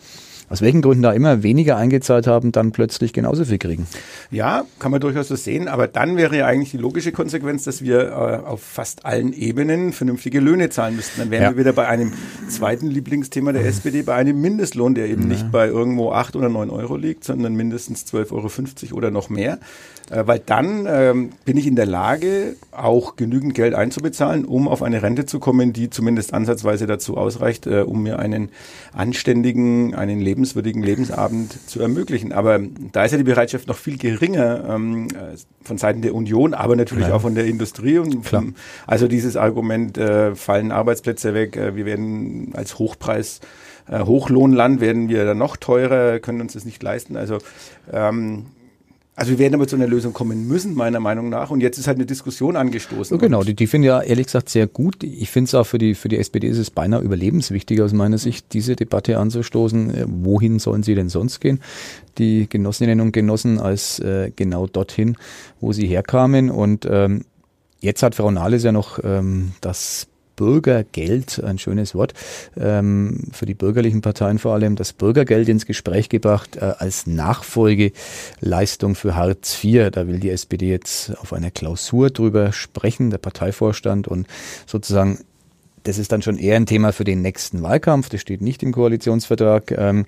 aus 0.50 0.62
welchen 0.62 0.82
Gründen 0.82 1.04
da 1.04 1.12
immer 1.12 1.44
weniger 1.44 1.78
eingezahlt 1.78 2.28
haben, 2.28 2.52
dann 2.52 2.72
plötzlich 2.72 3.14
genauso 3.14 3.46
viel 3.46 3.58
kriegen. 3.58 3.88
Ja, 4.32 4.66
kann 4.80 4.92
man 4.92 5.02
durchaus 5.02 5.28
so 5.28 5.36
sehen, 5.36 5.68
aber 5.68 5.88
dann 5.88 6.18
wäre 6.18 6.38
ja 6.38 6.46
eigentlich 6.46 6.72
die 6.72 6.78
logische 6.78 7.12
Konsequenz, 7.12 7.64
dass 7.64 7.82
wir 7.82 8.02
äh, 8.10 8.48
auf 8.48 8.62
fast 8.62 9.06
allen 9.06 9.34
Ebenen 9.34 9.94
vernünftige 9.94 10.40
Löhne 10.40 10.70
zahlen 10.70 10.96
müssten. 10.96 11.20
Dann 11.20 11.32
wären 11.32 11.44
ja. 11.44 11.52
wir 11.52 11.58
wieder 11.58 11.74
bei 11.74 11.88
einem 11.88 12.14
zweiten 12.50 12.88
Lieblingsthema 12.88 13.52
der 13.54 13.66
SPD, 13.66 14.04
bei 14.04 14.16
einem 14.16 14.40
Mindestlohn, 14.40 14.96
der 14.96 15.08
eben 15.08 15.24
ja. 15.24 15.28
nicht 15.30 15.52
bei 15.52 15.68
irgendwo 15.68 16.12
acht 16.12 16.36
oder 16.36 16.50
neun 16.50 16.70
Euro 16.70 16.96
liegt, 16.96 17.24
sondern 17.24 17.56
mindestens 17.56 18.06
12,50 18.06 18.90
Euro 18.90 18.98
oder 18.98 19.12
noch 19.12 19.30
mehr. 19.30 19.60
Äh, 20.12 20.28
weil 20.28 20.40
dann 20.40 20.86
ähm, 20.88 21.30
bin 21.46 21.58
ich 21.58 21.66
in 21.66 21.76
der 21.76 21.86
Lage, 21.86 22.56
auch 22.72 23.16
genügend 23.16 23.56
Geld 23.56 23.74
einzubezahlen, 23.74 24.46
um 24.46 24.68
auf 24.68 24.84
eine 24.84 25.02
Rente 25.02 25.26
zu 25.26 25.40
kommen, 25.40 25.74
die 25.74 25.90
zumindest 25.90 26.34
ansatzweise 26.34 26.86
dazu 26.86 27.18
ausreicht, 27.18 27.66
äh, 27.66 27.82
um 27.82 28.04
mir 28.04 28.20
einen 28.20 28.50
anständigen, 28.94 29.96
einen 29.96 30.20
lebenswürdigen 30.20 30.84
Lebensabend 30.84 31.58
zu 31.68 31.80
ermöglichen. 31.80 32.34
Aber 32.34 32.60
da 32.92 33.06
ist 33.06 33.12
ja 33.12 33.18
die 33.18 33.24
Bereitschaft 33.24 33.68
noch 33.68 33.78
viel 33.78 33.98
geringer 33.98 34.64
ähm, 34.70 35.08
äh, 35.08 35.38
von 35.64 35.78
Seiten 35.78 36.02
der 36.02 36.14
Union, 36.14 36.54
aber 36.54 36.76
natürlich 36.76 37.08
ja. 37.08 37.16
auch 37.16 37.22
von 37.22 37.36
der 37.36 37.46
Industrie. 37.46 37.98
Und 37.98 38.26
vom, 38.26 38.56
also 38.86 39.08
dieses 39.08 39.38
Argument, 39.38 39.98
äh, 39.98 40.36
fallen 40.36 40.72
Arbeitsplätze 40.72 41.34
weg, 41.34 41.58
äh, 41.58 41.76
wir 41.76 41.86
werden 41.86 42.52
als 42.54 42.78
Hochpreis 42.78 43.42
äh, 43.88 44.00
Hochlohnland 44.00 44.82
werden 44.82 45.10
wir 45.10 45.26
dann 45.26 45.38
noch 45.38 45.58
teurer, 45.58 46.20
können 46.20 46.42
uns 46.42 46.54
das 46.54 46.66
nicht 46.66 46.82
leisten. 46.82 47.18
Also 47.18 47.38
ähm, 47.92 48.48
also 49.18 49.32
wir 49.32 49.40
werden 49.40 49.56
aber 49.56 49.66
zu 49.66 49.78
einer 49.78 49.88
Lösung 49.88 50.12
kommen 50.12 50.46
müssen, 50.46 50.76
meiner 50.76 51.00
Meinung 51.00 51.30
nach. 51.30 51.50
Und 51.50 51.62
jetzt 51.62 51.78
ist 51.78 51.88
halt 51.88 51.98
eine 51.98 52.06
Diskussion 52.06 52.58
angestoßen. 52.58 53.16
Ja, 53.16 53.22
genau, 53.22 53.44
die, 53.44 53.54
die 53.54 53.66
finde 53.66 53.88
ich 53.88 53.90
ja 53.90 54.02
ehrlich 54.02 54.26
gesagt 54.26 54.50
sehr 54.50 54.68
gut. 54.68 55.04
Ich 55.04 55.30
finde 55.30 55.48
es 55.48 55.56
auch 55.56 55.66
für 55.66 55.78
die, 55.78 55.96
für 55.96 56.10
die 56.10 56.18
SPD 56.18 56.48
ist 56.48 56.58
es 56.58 56.70
beinahe 56.70 57.02
überlebenswichtig 57.02 57.82
aus 57.82 57.94
meiner 57.94 58.18
Sicht, 58.18 58.52
diese 58.52 58.76
Debatte 58.76 59.18
anzustoßen. 59.18 59.96
Äh, 59.96 60.06
wohin 60.08 60.60
sollen 60.60 60.84
sie 60.84 60.96
denn 60.96 61.08
sonst 61.08 61.40
gehen? 61.40 61.62
Die 62.18 62.50
Genossinnen 62.50 63.00
und 63.00 63.14
Genossen 63.14 63.58
als 63.58 64.00
äh, 64.00 64.32
genau 64.36 64.68
dorthin, 64.68 65.18
wo 65.62 65.72
sie 65.72 65.88
herkamen. 65.88 66.50
Und 66.50 66.86
ähm, 66.90 67.24
jetzt 67.80 68.04
hat 68.04 68.16
Frau 68.16 68.32
Nahles 68.32 68.64
ja 68.64 68.74
noch 68.74 69.00
ähm, 69.02 69.54
das 69.62 70.08
Bürgergeld, 70.36 71.44
ein 71.44 71.58
schönes 71.58 71.96
Wort, 71.96 72.14
ähm, 72.58 73.28
für 73.32 73.46
die 73.46 73.54
bürgerlichen 73.54 74.02
Parteien 74.02 74.40
vor 74.40 74.54
allem, 74.54 74.76
das 74.76 74.94
Bürgergeld 74.94 75.50
ins 75.50 75.66
Gespräch 75.66 76.10
gebracht 76.10 76.58
äh, 76.58 76.74
als 76.78 77.08
Nachfolgeleistung 77.08 78.96
für 78.96 79.16
Hartz 79.16 79.64
IV. 79.64 79.92
Da 79.92 80.08
will 80.08 80.20
die 80.20 80.30
SPD 80.30 80.70
jetzt 80.70 81.18
auf 81.20 81.34
einer 81.34 81.52
Klausur 81.52 82.10
drüber 82.10 82.52
sprechen, 82.52 83.10
der 83.10 83.18
Parteivorstand 83.18 84.08
und 84.08 84.28
sozusagen 84.66 85.20
das 85.86 86.00
ist 86.00 86.12
dann 86.12 86.24
schon 86.24 86.38
eher 86.38 86.56
ein 86.56 86.66
Thema 86.66 86.92
für 86.94 87.04
den 87.04 87.22
nächsten 87.22 87.62
Wahlkampf. 87.62 88.10
Das 88.10 88.20
steht 88.20 88.42
nicht 88.42 88.64
im 88.64 88.72
Koalitionsvertrag. 88.72 89.72
Ähm, 89.72 90.06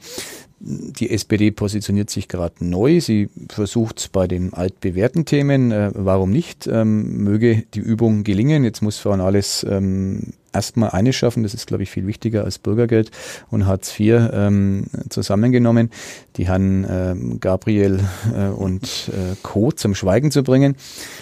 die 0.60 1.12
SPD 1.12 1.52
positioniert 1.52 2.10
sich 2.10 2.28
gerade 2.28 2.66
neu. 2.66 3.00
Sie 3.00 3.30
versucht 3.50 4.12
bei 4.12 4.28
den 4.28 4.54
altbewährten 4.54 5.26
Themen. 5.26 5.72
Äh, 5.72 5.92
warum 5.94 6.32
nicht? 6.32 6.68
Ähm, 6.68 7.24
möge 7.24 7.64
die 7.74 7.80
Übung 7.80 8.24
gelingen. 8.24 8.64
Jetzt 8.64 8.82
muss 8.82 8.98
Frau 8.98 9.16
Nahles 9.16 9.66
ähm, 9.70 10.34
erstmal 10.54 10.92
eines 10.92 11.16
schaffen, 11.16 11.44
das 11.44 11.54
ist, 11.54 11.68
glaube 11.68 11.84
ich, 11.84 11.90
viel 11.90 12.08
wichtiger 12.08 12.44
als 12.44 12.60
Bürgergeld 12.60 13.12
und 13.50 13.66
Hartz 13.66 13.98
IV 14.00 14.30
ähm, 14.32 14.86
zusammengenommen, 15.10 15.92
die 16.38 16.48
Herrn 16.48 16.86
ähm, 16.90 17.40
Gabriel 17.40 18.00
äh, 18.36 18.48
und 18.48 18.84
äh, 19.10 19.36
Co. 19.44 19.72
zum 19.72 19.96
Schweigen 19.96 20.32
zu 20.32 20.44
bringen 20.44 20.76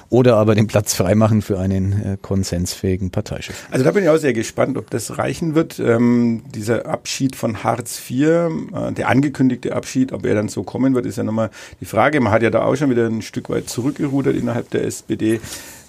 oder 0.10 0.38
aber 0.38 0.56
den 0.56 0.68
Platz 0.68 0.94
freimachen 0.94 1.42
für 1.42 1.60
einen 1.60 1.92
äh, 1.94 2.18
konsensfähigen 2.22 3.12
Parteichef. 3.12 3.68
Also 3.72 3.84
da 3.84 3.92
bin 3.92 4.04
ich 4.04 4.10
auch 4.10 4.18
sehr 4.18 4.34
gespannt, 4.34 4.78
ob 4.78 4.90
das 4.90 5.18
reichen 5.18 5.56
wird. 5.56 5.80
Ähm, 5.80 6.44
dieser 6.54 6.86
Abschied 6.86 7.36
von 7.36 7.64
Hartz 7.64 8.02
IV, 8.10 8.22
äh, 8.28 8.92
der 8.92 9.10
angekündigte 9.10 9.76
Abschied, 9.76 10.12
ob 10.12 10.26
er 10.26 10.36
dann 10.36 10.50
so 10.50 10.64
kommen 10.64 10.96
wird, 10.96 11.06
ist 11.06 11.18
ja 11.18 11.24
nochmal 11.24 11.50
die 11.82 11.86
Frage. 11.86 12.20
Man 12.22 12.32
hat 12.32 12.44
ja 12.44 12.50
da 12.50 12.64
auch 12.64 12.76
schon 12.76 12.90
wieder 12.90 13.08
ein 13.08 13.22
Stück 13.22 13.50
weit 13.50 13.70
zurückgerudert 13.70 14.36
innerhalb 14.36 14.70
der 14.72 14.86
SPD 14.86 15.40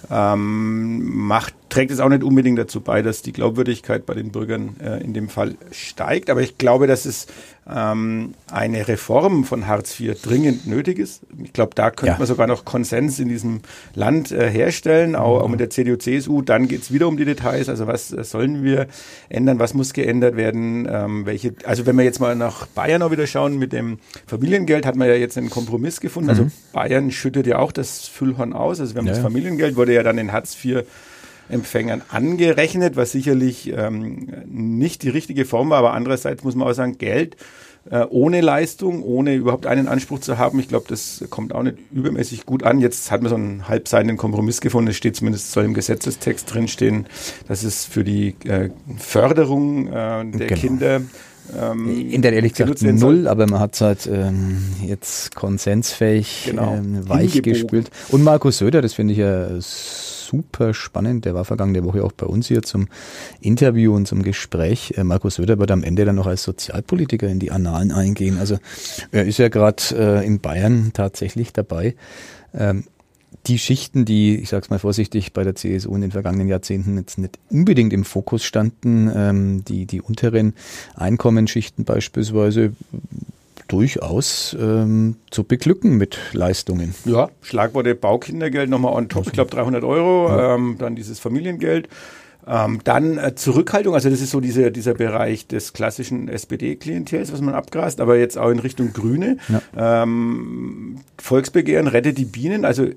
ähm, 0.09 1.27
macht, 1.27 1.53
trägt 1.69 1.91
es 1.91 1.99
auch 1.99 2.09
nicht 2.09 2.23
unbedingt 2.23 2.59
dazu 2.59 2.81
bei, 2.81 3.01
dass 3.01 3.21
die 3.21 3.33
Glaubwürdigkeit 3.33 4.05
bei 4.05 4.13
den 4.13 4.31
Bürgern 4.31 4.75
äh, 4.79 5.03
in 5.03 5.13
dem 5.13 5.29
Fall 5.29 5.55
steigt. 5.71 6.29
Aber 6.29 6.41
ich 6.41 6.57
glaube, 6.57 6.87
dass 6.87 7.05
es 7.05 7.27
ähm, 7.73 8.33
eine 8.51 8.87
Reform 8.87 9.43
von 9.43 9.67
Hartz 9.67 9.99
IV 9.99 10.21
dringend 10.21 10.67
nötig 10.67 10.99
ist. 10.99 11.21
Ich 11.43 11.53
glaube, 11.53 11.71
da 11.75 11.91
könnte 11.91 12.13
ja. 12.13 12.17
man 12.17 12.27
sogar 12.27 12.47
noch 12.47 12.65
Konsens 12.65 13.19
in 13.19 13.27
diesem 13.27 13.61
Land 13.93 14.31
äh, 14.31 14.49
herstellen, 14.49 15.15
auch, 15.15 15.41
auch, 15.41 15.47
mit 15.49 15.59
der 15.59 15.69
CDU, 15.69 15.97
CSU. 15.97 16.41
Dann 16.41 16.67
geht 16.67 16.83
es 16.83 16.93
wieder 16.93 17.07
um 17.07 17.17
die 17.17 17.25
Details. 17.25 17.67
Also 17.67 17.87
was 17.87 18.13
äh, 18.13 18.23
sollen 18.23 18.63
wir 18.63 18.87
ändern? 19.29 19.59
Was 19.59 19.73
muss 19.73 19.93
geändert 19.93 20.37
werden? 20.37 20.87
Ähm, 20.89 21.25
welche, 21.25 21.55
also 21.65 21.85
wenn 21.85 21.97
wir 21.97 22.03
jetzt 22.03 22.19
mal 22.19 22.35
nach 22.35 22.67
Bayern 22.67 23.01
auch 23.01 23.11
wieder 23.11 23.27
schauen, 23.27 23.57
mit 23.57 23.73
dem 23.73 23.99
Familiengeld 24.25 24.85
hat 24.85 24.95
man 24.95 25.07
ja 25.07 25.15
jetzt 25.15 25.37
einen 25.37 25.49
Kompromiss 25.49 25.99
gefunden. 25.99 26.29
Also 26.29 26.43
mhm. 26.43 26.47
Also 26.47 26.57
Bayern 26.71 27.11
schüttet 27.11 27.47
ja 27.47 27.57
auch 27.59 27.71
das 27.71 28.07
Füllhorn 28.07 28.53
aus. 28.53 28.79
Also 28.79 28.93
wir 28.93 28.99
haben 28.99 29.07
ja. 29.07 29.13
das 29.13 29.21
Familiengeld, 29.21 29.75
wurde 29.75 29.93
ja 29.93 30.03
dann 30.03 30.17
in 30.17 30.31
Hartz 30.31 30.57
IV 30.63 30.83
Empfängern 31.49 32.01
angerechnet, 32.09 32.95
was 32.95 33.11
sicherlich 33.11 33.71
ähm, 33.75 34.27
nicht 34.47 35.03
die 35.03 35.09
richtige 35.09 35.45
Form 35.45 35.69
war, 35.69 35.79
aber 35.79 35.93
andererseits 35.93 36.43
muss 36.43 36.55
man 36.55 36.67
auch 36.67 36.73
sagen, 36.73 36.97
Geld 36.97 37.37
äh, 37.89 38.05
ohne 38.09 38.41
Leistung, 38.41 39.01
ohne 39.03 39.35
überhaupt 39.35 39.65
einen 39.65 39.87
Anspruch 39.87 40.19
zu 40.19 40.37
haben, 40.37 40.59
ich 40.59 40.67
glaube, 40.67 40.85
das 40.89 41.23
kommt 41.29 41.53
auch 41.53 41.63
nicht 41.63 41.77
übermäßig 41.91 42.45
gut 42.45 42.63
an. 42.63 42.79
Jetzt 42.79 43.11
hat 43.11 43.21
man 43.21 43.29
so 43.29 43.35
einen 43.35 43.67
halbseitigen 43.67 44.17
Kompromiss 44.17 44.59
gefunden, 44.61 44.91
es 44.91 44.97
steht 44.97 45.15
zumindest, 45.15 45.51
soll 45.51 45.65
im 45.65 45.73
Gesetzestext 45.73 46.53
drinstehen, 46.53 47.07
dass 47.47 47.63
es 47.63 47.85
für 47.85 48.03
die 48.03 48.35
äh, 48.45 48.69
Förderung 48.97 49.87
äh, 49.87 49.91
der 49.91 50.47
genau. 50.47 50.59
Kinder 50.59 51.01
ähm, 51.57 52.09
in 52.11 52.21
der 52.21 52.33
ehrlich 52.33 52.53
gesagt 52.53 52.81
null, 52.81 53.27
aber 53.27 53.47
man 53.47 53.61
hat 53.61 53.75
es 53.75 53.81
halt 53.81 54.09
ähm, 54.11 54.57
jetzt 54.85 55.33
konsensfähig 55.33 56.43
genau. 56.47 56.75
ähm, 56.75 57.07
weich 57.07 57.41
gespült. 57.41 57.89
Und 58.09 58.23
Markus 58.23 58.57
Söder, 58.57 58.81
das 58.81 58.93
finde 58.93 59.13
ich 59.13 59.19
ja 59.19 59.47
super 60.27 60.73
spannend. 60.73 61.25
Der 61.25 61.33
war 61.33 61.45
vergangene 61.45 61.83
Woche 61.83 62.03
auch 62.03 62.11
bei 62.11 62.25
uns 62.25 62.47
hier 62.47 62.61
zum 62.61 62.87
Interview 63.39 63.95
und 63.95 64.07
zum 64.07 64.23
Gespräch. 64.23 64.93
Äh, 64.97 65.03
Markus 65.03 65.35
Söder 65.35 65.59
wird 65.59 65.71
am 65.71 65.83
Ende 65.83 66.05
dann 66.05 66.15
noch 66.15 66.27
als 66.27 66.43
Sozialpolitiker 66.43 67.27
in 67.27 67.39
die 67.39 67.51
Annalen 67.51 67.91
eingehen. 67.91 68.37
Also 68.37 68.57
er 69.11 69.25
ist 69.25 69.39
ja 69.39 69.49
gerade 69.49 69.83
äh, 69.93 70.25
in 70.25 70.39
Bayern 70.39 70.91
tatsächlich 70.93 71.53
dabei. 71.53 71.95
Ähm, 72.53 72.83
die 73.47 73.59
Schichten, 73.59 74.03
die, 74.05 74.35
ich 74.35 74.49
sage 74.49 74.63
es 74.63 74.69
mal 74.69 74.79
vorsichtig, 74.79 75.33
bei 75.33 75.43
der 75.43 75.55
CSU 75.55 75.95
in 75.95 76.01
den 76.01 76.11
vergangenen 76.11 76.47
Jahrzehnten 76.47 76.97
jetzt 76.97 77.17
nicht 77.17 77.39
unbedingt 77.49 77.93
im 77.93 78.03
Fokus 78.03 78.43
standen, 78.43 79.09
ähm, 79.13 79.63
die, 79.65 79.85
die 79.85 80.01
unteren 80.01 80.53
Einkommensschichten 80.95 81.85
beispielsweise, 81.85 82.73
durchaus 83.67 84.55
ähm, 84.59 85.17
zu 85.29 85.43
beglücken 85.43 85.97
mit 85.97 86.17
Leistungen. 86.33 86.95
Ja, 87.05 87.29
Schlagworte 87.41 87.95
Baukindergeld 87.95 88.69
nochmal 88.69 88.93
on 88.93 89.09
top, 89.09 89.27
ich 89.27 89.33
glaube 89.33 89.51
300 89.51 89.83
Euro, 89.83 90.29
ja. 90.29 90.55
ähm, 90.55 90.75
dann 90.79 90.95
dieses 90.95 91.19
Familiengeld. 91.19 91.89
Ähm, 92.47 92.79
dann 92.83 93.17
äh, 93.17 93.35
Zurückhaltung, 93.35 93.93
also 93.93 94.09
das 94.09 94.21
ist 94.21 94.31
so 94.31 94.39
diese, 94.39 94.71
dieser 94.71 94.93
Bereich 94.93 95.47
des 95.47 95.73
klassischen 95.73 96.29
SPD-Klientels, 96.29 97.33
was 97.33 97.41
man 97.41 97.53
abgrast, 97.53 97.99
aber 97.99 98.17
jetzt 98.17 98.37
auch 98.37 98.49
in 98.49 98.59
Richtung 98.59 98.93
Grüne. 98.93 99.37
Ja. 99.49 100.03
Ähm, 100.03 100.99
Volksbegehren 101.19 101.87
rettet 101.87 102.17
die 102.17 102.25
Bienen. 102.25 102.63
Also 102.63 102.87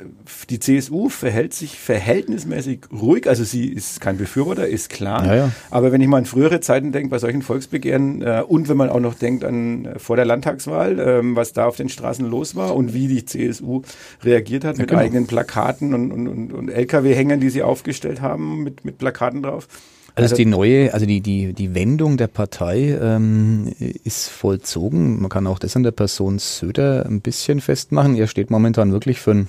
die 0.50 0.61
CSU 0.61 1.09
verhält 1.09 1.54
sich 1.54 1.78
verhältnismäßig 1.78 2.80
ruhig. 2.92 3.28
Also 3.28 3.45
sie 3.45 3.66
ist 3.66 4.00
kein 4.00 4.19
Befürworter, 4.19 4.69
ist 4.69 4.90
klar. 4.90 5.26
Ja, 5.26 5.35
ja. 5.35 5.52
Aber 5.71 5.90
wenn 5.90 6.00
ich 6.00 6.09
mal 6.09 6.19
an 6.19 6.26
frühere 6.26 6.61
Zeiten 6.61 6.92
denke, 6.92 7.09
bei 7.09 7.19
solchen 7.19 7.42
Volksbegehren 7.42 8.23
äh, 8.23 8.45
und 8.47 8.69
wenn 8.69 8.76
man 8.76 8.88
auch 8.88 9.00
noch 9.00 9.14
denkt 9.14 9.45
an 9.45 9.85
äh, 9.85 9.99
vor 9.99 10.16
der 10.16 10.26
Landtagswahl, 10.26 10.99
äh, 10.99 11.21
was 11.23 11.52
da 11.52 11.66
auf 11.66 11.76
den 11.76 11.88
Straßen 11.88 12.25
los 12.25 12.54
war 12.54 12.76
und 12.76 12.95
wie 12.95 13.09
die 13.09 13.25
CSU 13.25 13.83
reagiert 14.23 14.64
hat 14.64 14.78
mit 14.78 14.88
genau. 14.88 15.00
eigenen 15.00 15.26
Plakaten 15.26 15.95
und, 15.95 16.12
und, 16.12 16.28
und, 16.28 16.52
und 16.52 16.69
LKW-Hängern, 16.69 17.40
die 17.40 17.50
sie 17.50 17.62
aufgestellt 17.62 18.21
haben 18.21 18.62
mit, 18.62 18.85
mit 18.85 18.99
Plakaten 18.99 19.39
Antworten 19.40 19.42
drauf. 19.42 19.68
Also, 20.16 20.25
also 20.25 20.37
die 20.37 20.47
neue, 20.47 20.92
also 20.92 21.06
die, 21.06 21.20
die, 21.20 21.52
die 21.52 21.75
Wendung 21.75 22.16
der 22.16 22.26
Partei 22.26 22.99
ähm, 23.00 23.73
ist 24.04 24.28
vollzogen. 24.28 25.20
Man 25.20 25.30
kann 25.30 25.47
auch 25.47 25.59
das 25.59 25.76
an 25.76 25.82
der 25.82 25.92
Person 25.92 26.38
Söder 26.38 27.06
ein 27.06 27.20
bisschen 27.20 27.61
festmachen. 27.61 28.16
Er 28.16 28.26
steht 28.26 28.50
momentan 28.50 28.92
wirklich 28.92 29.20
für 29.20 29.30
einen 29.30 29.49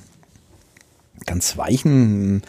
ganz 1.25 1.57
weichen 1.57 2.43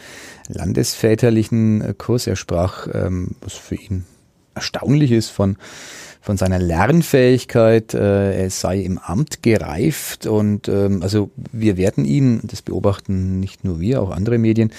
landesväterlichen 0.49 1.97
Kurs. 1.97 2.27
Er 2.27 2.37
sprach, 2.37 2.87
ähm, 2.93 3.31
was 3.41 3.55
für 3.55 3.77
ihn 3.77 4.05
erstaunlich 4.55 5.11
ist, 5.11 5.31
von 5.31 5.57
von 6.23 6.37
seiner 6.37 6.61
Lernfähigkeit, 6.61 7.95
äh, 7.95 8.43
er 8.45 8.51
sei 8.51 8.79
im 8.79 8.99
Amt 8.99 9.43
gereift 9.43 10.27
und 10.27 10.69
ähm, 10.69 11.03
also 11.03 11.31
wir 11.51 11.77
werden 11.77 12.05
ihn, 12.05 12.41
das 12.45 12.63
beobachten 12.63 13.41
nicht 13.41 13.65
nur 13.65 13.81
wir, 13.81 14.01
auch 14.01 14.13
andere 14.13 14.39
Medien, 14.39 14.71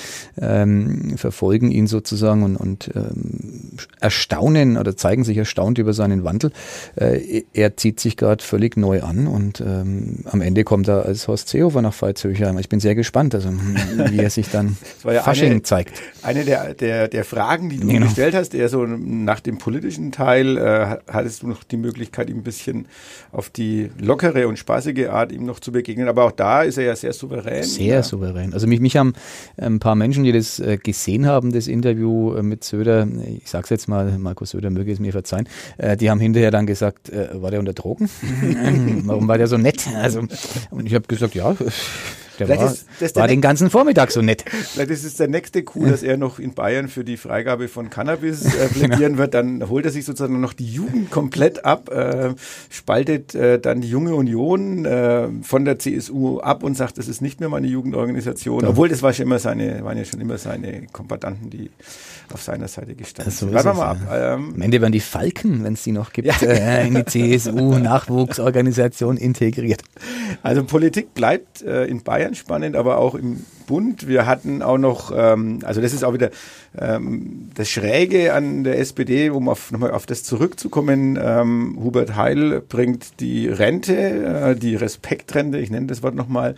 ähm, 0.42 1.18
verfolgen 1.18 1.70
ihn 1.70 1.88
sozusagen 1.88 2.44
und, 2.44 2.56
und 2.56 2.90
ähm, 2.96 3.72
erstaunen 4.00 4.78
oder 4.78 4.96
zeigen 4.96 5.26
sich 5.26 5.36
erstaunt 5.36 5.78
über 5.78 5.92
seinen 5.92 6.24
Wandel. 6.24 6.52
Äh, 6.96 7.44
er 7.54 7.76
zieht 7.76 8.00
sich 8.00 8.16
gerade 8.16 8.42
völlig 8.42 8.78
neu 8.78 9.04
an 9.04 9.28
und 9.28 9.60
ähm, 9.60 10.20
am 10.24 10.40
Ende 10.40 10.64
kommt 10.64 10.88
er 10.88 11.06
als 11.06 11.28
Horst 11.28 11.50
Seehofer 11.50 11.82
nach 11.82 11.94
Veitshöchheim. 11.94 12.58
Ich 12.58 12.70
bin 12.70 12.80
sehr 12.80 12.96
gespannt, 12.96 13.36
also 13.36 13.50
wie 13.50 14.20
er 14.20 14.30
sich 14.30 14.50
dann 14.50 14.78
ja 15.04 15.22
Fasching 15.22 15.52
eine, 15.52 15.64
zeigt. 15.64 16.02
Eine 16.22 16.46
der, 16.46 16.74
der, 16.74 17.10
der 17.10 17.26
Fragen, 17.26 17.68
die 17.68 17.80
du 17.80 17.88
genau. 17.88 18.06
gestellt 18.06 18.34
hast, 18.34 18.56
eher 18.56 18.70
so 18.70 18.86
nach 18.86 19.42
dem 19.42 19.58
politischen 19.58 20.14
Teil, 20.14 20.58
äh, 20.58 21.12
hat 21.12 21.33
hattest 21.34 21.44
du 21.44 21.48
noch 21.48 21.64
die 21.64 21.78
Möglichkeit, 21.78 22.30
ihm 22.30 22.38
ein 22.38 22.44
bisschen 22.44 22.86
auf 23.32 23.50
die 23.50 23.90
lockere 24.00 24.48
und 24.48 24.60
spaßige 24.60 25.08
Art 25.10 25.32
ihm 25.32 25.46
noch 25.46 25.60
zu 25.60 25.72
begegnen. 25.72 26.08
Aber 26.08 26.26
auch 26.26 26.32
da 26.32 26.62
ist 26.62 26.78
er 26.78 26.86
ja 26.86 26.96
sehr 26.96 27.14
souverän. 27.14 27.64
Sehr 27.64 27.96
ja. 27.96 28.04
souverän. 28.04 28.54
Also 28.54 28.68
mich, 28.68 28.80
mich 28.80 28.98
haben 28.98 29.14
ein 29.58 29.80
paar 29.80 29.96
Menschen, 29.96 30.24
die 30.24 30.32
das 30.32 30.60
äh, 30.60 30.78
gesehen 30.78 31.26
haben, 31.26 31.52
das 31.52 31.68
Interview 31.68 32.36
äh, 32.36 32.44
mit 32.44 32.64
Söder, 32.64 33.08
ich 33.26 33.50
sag's 33.50 33.70
jetzt 33.70 33.88
mal, 33.88 34.18
Markus 34.20 34.52
Söder 34.52 34.70
möge 34.70 34.92
es 34.92 35.00
mir 35.00 35.12
verzeihen, 35.12 35.48
äh, 35.78 35.98
die 35.98 36.10
haben 36.10 36.20
hinterher 36.20 36.52
dann 36.52 36.68
gesagt, 36.68 37.12
war 37.34 37.52
der 37.52 37.60
unter 37.60 37.74
Drogen? 37.74 38.10
Warum 39.06 39.28
war 39.28 39.38
der 39.38 39.48
so 39.48 39.58
nett? 39.58 39.88
Also, 39.96 40.20
und 40.70 40.86
ich 40.86 40.94
habe 40.94 41.08
gesagt, 41.08 41.36
ja, 41.36 41.56
der 42.40 42.50
war, 42.50 42.72
ist, 42.72 42.86
das 43.00 43.16
war 43.16 43.28
den 43.28 43.42
ganzen 43.42 43.70
Vormittag 43.70 44.12
so 44.12 44.22
nett. 44.22 44.46
Vielleicht 44.50 44.92
ist 44.92 45.04
es 45.04 45.16
der 45.16 45.28
nächste 45.28 45.64
Coup, 45.64 45.88
dass 45.88 46.04
er 46.04 46.18
noch 46.18 46.40
in 46.40 46.54
Bayern 46.54 46.88
für 46.88 47.04
die 47.04 47.18
Freigabe 47.18 47.68
von 47.68 47.90
Cannabis 47.90 48.46
äh, 48.46 48.68
plädieren 48.74 49.14
genau. 49.14 49.18
wird. 49.20 49.34
Dann 49.34 49.70
holt 49.70 49.86
er 49.86 49.92
sich 49.92 50.06
sozusagen 50.06 50.40
noch 50.40 50.54
die 50.54 50.68
Jugend 50.68 51.12
komplett 51.12 51.66
ab, 51.66 51.90
äh, 51.92 52.34
spaltet 52.70 53.36
äh, 53.36 53.60
dann 53.60 53.82
die 53.82 53.90
Junge 53.90 54.16
Union 54.16 54.86
äh, 54.86 55.28
von 55.44 55.66
der 55.66 55.80
CSU 55.80 56.40
ab 56.40 56.64
und 56.64 56.76
sagt, 56.76 56.98
das 56.98 57.08
ist 57.08 57.22
nicht 57.22 57.40
mehr 57.40 57.50
meine 57.50 57.68
Jugendorganisation. 57.68 58.64
Ja. 58.64 58.70
Obwohl 58.70 58.90
das 58.90 59.02
war 59.02 59.14
schon 59.14 59.26
immer 59.26 59.40
seine, 59.40 59.84
waren 59.84 59.98
ja 59.98 60.06
schon 60.06 60.22
immer 60.22 60.38
seine 60.38 60.88
Kompatanten, 60.92 61.50
die 61.50 61.72
auf 62.32 62.42
seiner 62.42 62.68
Seite 62.68 62.96
gestanden 62.96 63.32
sind. 63.32 63.50
So 63.50 63.56
Warten 63.56 63.70
wir 63.70 63.74
mal 63.74 63.92
ab. 63.92 63.98
Ähm, 64.12 64.54
Am 64.56 64.62
Ende 64.62 64.82
werden 64.82 64.94
die 64.94 65.00
Falken, 65.00 65.64
wenn 65.64 65.74
es 65.74 65.84
die 65.84 65.92
noch 65.92 66.14
gibt, 66.14 66.28
ja. 66.28 66.36
äh, 66.42 66.88
in 66.88 66.96
die 66.96 67.06
CSU-Nachwuchsorganisation 67.06 69.18
integriert. 69.24 69.84
Also 70.42 70.64
Politik 70.64 71.14
bleibt 71.14 71.62
äh, 71.62 71.86
in 71.86 72.02
Bayern 72.04 72.23
Bayern 72.24 72.36
spannend, 72.36 72.76
aber 72.76 72.98
auch 72.98 73.16
im 73.16 73.46
Bund. 73.68 74.08
Wir 74.08 74.26
hatten 74.26 74.62
auch 74.62 74.78
noch, 74.78 75.12
ähm, 75.16 75.60
also 75.64 75.82
das 75.82 75.94
ist 75.94 76.04
auch 76.04 76.14
wieder 76.14 76.30
ähm, 76.78 77.50
das 77.54 77.70
Schräge 77.70 78.34
an 78.34 78.64
der 78.64 78.80
SPD, 78.80 79.30
um 79.30 79.50
auf, 79.50 79.72
nochmal 79.72 79.92
auf 79.92 80.06
das 80.06 80.24
zurückzukommen. 80.24 81.20
Ähm, 81.22 81.78
Hubert 81.84 82.16
Heil 82.16 82.62
bringt 82.62 83.20
die 83.20 83.48
Rente, 83.48 83.96
äh, 83.96 84.56
die 84.56 84.76
Respektrente, 84.76 85.58
ich 85.60 85.70
nenne 85.70 85.88
das 85.88 86.02
Wort 86.02 86.16
nochmal, 86.16 86.56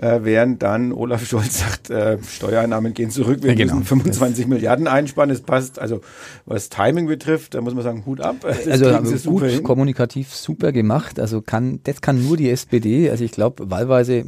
äh, 0.00 0.20
während 0.22 0.62
dann 0.62 0.92
Olaf 0.92 1.26
Scholz 1.26 1.60
sagt, 1.60 1.90
äh, 1.90 2.18
Steuereinnahmen 2.22 2.94
gehen 2.94 3.10
zurück, 3.10 3.42
wir 3.42 3.50
ja, 3.50 3.56
genau. 3.56 3.74
müssen 3.74 3.86
25 3.86 4.44
das 4.44 4.48
Milliarden 4.48 4.88
einsparen. 4.88 5.30
Es 5.30 5.42
passt, 5.42 5.78
also 5.78 6.00
was 6.46 6.68
Timing 6.68 7.06
betrifft, 7.06 7.54
da 7.54 7.60
muss 7.60 7.74
man 7.74 7.84
sagen, 7.84 8.04
Hut 8.06 8.20
ab. 8.20 8.36
Das 8.42 8.66
also 8.66 8.90
gut, 8.90 9.18
super 9.18 9.60
kommunikativ 9.60 10.34
super 10.34 10.72
gemacht. 10.72 11.20
Also 11.20 11.42
kann, 11.42 11.80
das 11.84 12.00
kann 12.00 12.22
nur 12.22 12.36
die 12.36 12.50
SPD. 12.50 13.10
Also 13.10 13.24
ich 13.24 13.32
glaube, 13.32 13.70
wahlweise, 13.70 14.24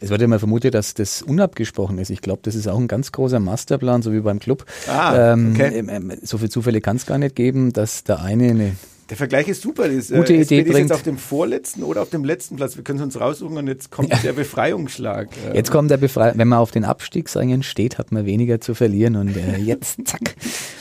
es 0.00 0.10
wird 0.10 0.20
ja 0.20 0.24
immer 0.24 0.38
vermutet, 0.38 0.74
dass 0.74 0.94
das 0.94 1.22
unabgesprochen 1.22 1.98
ist. 1.98 2.10
Ich 2.10 2.20
glaube, 2.20 2.40
das 2.42 2.54
ist 2.54 2.66
auch 2.66 2.78
ein 2.78 2.88
ganz 2.88 3.12
großer 3.12 3.40
Masterplan, 3.40 4.02
so 4.02 4.12
wie 4.12 4.20
beim 4.20 4.38
Club. 4.38 4.64
Ah, 4.88 5.32
ähm, 5.32 5.52
okay. 5.54 5.78
Ähm, 5.78 5.88
ähm, 5.88 6.12
so 6.22 6.38
viele 6.38 6.50
Zufälle 6.50 6.80
kann 6.80 6.96
es 6.96 7.06
gar 7.06 7.18
nicht 7.18 7.36
geben, 7.36 7.72
dass 7.72 8.04
der 8.04 8.22
eine 8.22 8.50
eine 8.50 8.72
der 9.10 9.16
Vergleich 9.16 9.48
ist 9.48 9.62
super. 9.62 9.88
Das, 9.88 10.10
äh, 10.10 10.16
Gute 10.16 10.34
äh, 10.34 10.42
Idee 10.42 10.62
bringt. 10.62 10.74
ist 10.74 10.78
jetzt 10.78 10.92
auf 10.92 11.02
dem 11.02 11.18
vorletzten 11.18 11.82
oder 11.82 12.02
auf 12.02 12.10
dem 12.10 12.24
letzten 12.24 12.56
Platz. 12.56 12.76
Wir 12.76 12.84
können 12.84 13.00
es 13.00 13.04
uns 13.04 13.20
raussuchen 13.20 13.56
und 13.56 13.66
jetzt 13.66 13.90
kommt 13.90 14.10
ja. 14.10 14.18
der 14.18 14.32
Befreiungsschlag. 14.32 15.28
Jetzt 15.52 15.70
kommt 15.70 15.90
der 15.90 15.96
Befreiungsschlag. 15.96 16.38
Wenn 16.38 16.48
man 16.48 16.60
auf 16.60 16.70
den 16.70 16.84
Abstiegsrängen 16.84 17.62
steht, 17.64 17.98
hat 17.98 18.12
man 18.12 18.24
weniger 18.24 18.60
zu 18.60 18.74
verlieren 18.74 19.16
und 19.16 19.36
äh, 19.36 19.56
jetzt, 19.58 19.98
zack, 20.04 20.36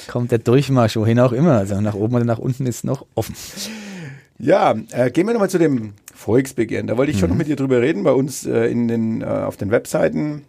kommt 0.08 0.32
der 0.32 0.40
Durchmarsch, 0.40 0.96
wohin 0.96 1.20
auch 1.20 1.32
immer. 1.32 1.54
Also 1.54 1.82
nach 1.82 1.96
oben 1.96 2.16
oder 2.16 2.26
nach 2.26 2.40
unten 2.40 2.68
ist 2.68 2.84
noch 2.84 3.06
offen. 3.16 3.36
Ja, 4.38 4.76
äh, 4.92 5.10
gehen 5.12 5.28
wir 5.28 5.34
nochmal 5.34 5.50
zu 5.50 5.60
dem 5.60 5.94
Volksbegehren. 6.14 6.88
Da 6.88 6.98
wollte 6.98 7.12
ich 7.12 7.20
schon 7.20 7.30
mhm. 7.30 7.34
noch 7.34 7.38
mit 7.40 7.48
dir 7.48 7.56
drüber 7.56 7.82
reden. 7.82 8.04
Bei 8.04 8.12
uns 8.12 8.46
äh, 8.46 8.66
in 8.66 8.88
den, 8.88 9.22
äh, 9.22 9.26
auf 9.26 9.58
den 9.58 9.72
Webseiten 9.72 10.44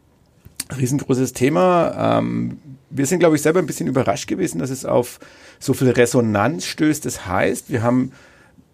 riesengroßes 0.76 1.32
Thema. 1.32 2.18
Ähm, 2.18 2.58
wir 2.90 3.06
sind, 3.06 3.20
glaube 3.20 3.36
ich, 3.36 3.42
selber 3.42 3.60
ein 3.60 3.66
bisschen 3.66 3.86
überrascht 3.86 4.26
gewesen, 4.26 4.58
dass 4.58 4.70
es 4.70 4.84
auf 4.84 5.20
so 5.58 5.74
viel 5.74 5.90
Resonanz 5.90 6.66
stößt. 6.66 7.04
Das 7.06 7.26
heißt, 7.26 7.70
wir 7.70 7.82
haben, 7.82 8.12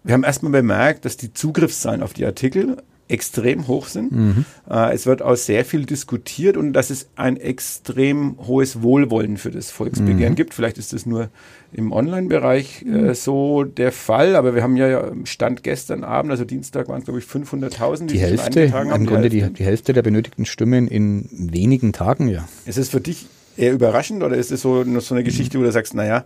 wir 0.03 0.13
haben 0.13 0.23
erstmal 0.23 0.51
bemerkt, 0.51 1.05
dass 1.05 1.17
die 1.17 1.33
Zugriffszahlen 1.33 2.01
auf 2.01 2.13
die 2.13 2.25
Artikel 2.25 2.77
extrem 3.07 3.67
hoch 3.67 3.87
sind. 3.87 4.11
Mhm. 4.11 4.45
Äh, 4.69 4.93
es 4.93 5.05
wird 5.05 5.21
auch 5.21 5.35
sehr 5.35 5.65
viel 5.65 5.85
diskutiert 5.85 6.57
und 6.57 6.73
dass 6.73 6.89
es 6.89 7.07
ein 7.15 7.37
extrem 7.37 8.35
hohes 8.45 8.81
Wohlwollen 8.81 9.37
für 9.37 9.51
das 9.51 9.71
Volksbegehren 9.71 10.33
mhm. 10.33 10.35
gibt. 10.35 10.53
Vielleicht 10.53 10.77
ist 10.77 10.93
das 10.93 11.05
nur 11.05 11.29
im 11.73 11.91
Online-Bereich 11.91 12.83
äh, 12.83 12.85
mhm. 12.85 13.13
so 13.13 13.63
der 13.63 13.91
Fall, 13.91 14.35
aber 14.35 14.55
wir 14.55 14.63
haben 14.63 14.77
ja 14.77 15.11
Stand 15.23 15.63
gestern 15.63 16.03
Abend, 16.03 16.31
also 16.31 16.45
Dienstag 16.45 16.87
waren 16.87 16.99
es 16.99 17.05
glaube 17.05 17.19
ich 17.19 17.25
500.000, 17.25 18.07
die, 18.07 18.13
die 18.13 18.19
Hälfte, 18.19 18.61
im 18.61 19.05
Grunde 19.05 19.29
die, 19.29 19.41
die 19.53 19.63
Hälfte 19.63 19.93
der 19.93 20.01
benötigten 20.01 20.45
Stimmen 20.45 20.87
in 20.87 21.27
wenigen 21.31 21.93
Tagen, 21.93 22.27
ja. 22.27 22.47
Ist 22.65 22.77
es 22.77 22.89
für 22.89 23.01
dich 23.01 23.27
eher 23.57 23.73
überraschend 23.73 24.23
oder 24.23 24.35
ist 24.35 24.51
es 24.51 24.61
so, 24.61 24.83
so 24.99 25.15
eine 25.15 25.23
Geschichte, 25.23 25.59
wo 25.59 25.63
du 25.63 25.71
sagst, 25.71 25.93
naja, 25.93 26.25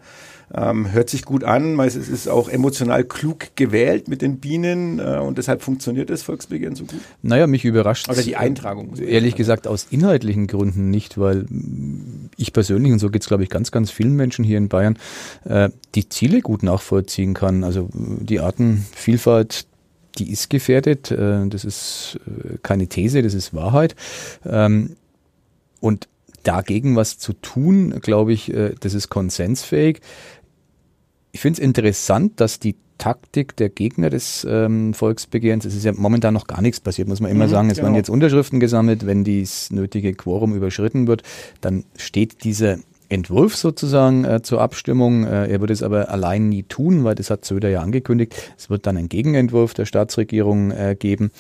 ähm, 0.54 0.92
hört 0.92 1.10
sich 1.10 1.24
gut 1.24 1.44
an, 1.44 1.80
es 1.80 1.96
ist 1.96 2.28
auch 2.28 2.50
emotional 2.50 3.04
klug 3.04 3.56
gewählt 3.56 4.08
mit 4.08 4.22
den 4.22 4.38
Bienen 4.38 5.00
äh, 5.00 5.20
und 5.20 5.38
deshalb 5.38 5.62
funktioniert 5.62 6.10
das 6.10 6.24
Volksbegehren 6.24 6.76
so 6.76 6.86
gut? 6.86 7.00
Naja, 7.22 7.48
mich 7.48 7.66
überrascht 7.66 8.10
Oder 8.10 8.24
die 8.24 8.36
Eintragung. 8.36 8.96
Ehrlich 8.98 9.36
gesagt 9.36 9.68
aus 9.68 9.88
inhaltlichen 9.90 10.48
Gründen 10.48 10.90
nicht, 10.90 11.18
weil 11.18 11.46
ich 12.38 12.54
persönlich, 12.54 12.92
und 12.92 13.00
so 13.00 13.10
geht 13.10 13.22
es 13.22 13.28
glaube 13.28 13.44
ich 13.44 13.50
ganz, 13.50 13.72
ganz 13.72 13.92
vielen 13.92 14.16
Menschen 14.16 14.44
hier 14.44 14.58
in 14.58 14.68
Bayern, 14.68 14.98
äh, 15.46 15.70
die 15.96 16.10
Ziele 16.10 16.42
gut 16.42 16.64
nachvollziehen 16.64 17.34
kann. 17.34 17.64
Also 17.64 17.90
die 17.94 18.40
Artenvielfalt, 18.40 19.66
die 20.18 20.32
ist 20.32 20.50
gefährdet. 20.50 21.12
Äh, 21.12 21.48
das 21.48 21.66
ist 21.66 22.20
äh, 22.28 22.58
keine 22.62 22.88
These, 22.88 23.22
das 23.22 23.34
ist 23.34 23.54
Wahrheit. 23.54 23.96
Ähm, 24.46 24.96
und 25.80 26.08
dagegen 26.44 26.96
was 26.96 27.18
zu 27.18 27.34
tun, 27.34 28.00
glaube 28.02 28.34
ich, 28.34 28.54
äh, 28.54 28.76
das 28.80 28.94
ist 28.94 29.10
konsensfähig. 29.10 30.02
Ich 31.32 31.40
finde 31.40 31.60
es 31.60 31.66
interessant, 31.66 32.40
dass 32.40 32.60
die 32.60 32.76
Taktik 32.98 33.56
der 33.56 33.70
Gegner 33.70 34.12
des 34.12 34.46
ähm, 34.48 34.94
Volksbegehrens, 34.94 35.66
es 35.66 35.76
ist 35.76 35.86
ja 35.86 35.92
momentan 35.92 36.36
noch 36.36 36.46
gar 36.46 36.62
nichts 36.62 36.80
passiert, 36.80 37.08
muss 37.08 37.20
man 37.20 37.32
immer 37.32 37.48
mhm, 37.48 37.50
sagen. 37.50 37.70
Es 37.70 37.78
genau. 37.78 37.88
werden 37.88 37.96
jetzt 37.96 38.10
Unterschriften 38.10 38.60
gesammelt, 38.60 39.08
wenn 39.08 39.24
dies 39.24 39.72
nötige 39.72 40.14
Quorum 40.14 40.54
überschritten 40.54 41.08
wird, 41.08 41.24
dann 41.62 41.84
steht 41.98 42.44
diese 42.44 42.80
Entwurf 43.12 43.56
sozusagen 43.56 44.24
äh, 44.24 44.42
zur 44.42 44.62
Abstimmung. 44.62 45.26
Äh, 45.26 45.48
er 45.48 45.62
wird 45.62 45.72
es 45.72 45.84
aber 45.84 46.10
allein 46.10 46.50
nie 46.50 46.64
tun, 46.64 47.04
weil 47.04 47.16
das 47.16 47.30
hat 47.30 47.46
Söder 47.46 47.70
ja 47.70 47.82
angekündigt. 47.82 48.34
Es 48.58 48.70
wird 48.70 48.88
dann 48.88 48.98
einen 48.98 49.10
Gegenentwurf 49.10 49.74
der 49.74 49.86
Staatsregierung 49.86 50.72
äh, 50.72 50.96
geben, 50.98 51.32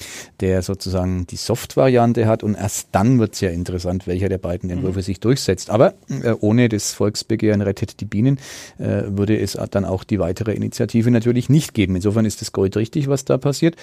der 0.41 0.61
sozusagen 0.61 1.25
die 1.27 1.37
Soft-Variante 1.37 2.27
hat 2.27 2.43
und 2.43 2.55
erst 2.55 2.89
dann 2.91 3.19
wird 3.19 3.33
es 3.35 3.41
ja 3.41 3.49
interessant, 3.49 4.05
welcher 4.07 4.29
der 4.29 4.37
beiden 4.37 4.67
mhm. 4.67 4.77
Entwürfe 4.77 4.99
mhm. 4.99 5.03
sich 5.03 5.19
durchsetzt. 5.19 5.69
Aber 5.69 5.93
äh, 6.09 6.33
ohne 6.39 6.67
das 6.67 6.93
Volksbegehren 6.93 7.61
rettet 7.61 8.01
die 8.01 8.05
Bienen 8.05 8.37
äh, 8.77 9.03
würde 9.07 9.39
es 9.39 9.57
dann 9.71 9.85
auch 9.85 10.03
die 10.03 10.19
weitere 10.19 10.53
Initiative 10.53 11.11
natürlich 11.11 11.49
nicht 11.49 11.73
geben. 11.73 11.95
Insofern 11.95 12.25
ist 12.25 12.41
es 12.41 12.51
goldrichtig, 12.51 13.07
was 13.07 13.25
da 13.25 13.37
passiert. 13.37 13.75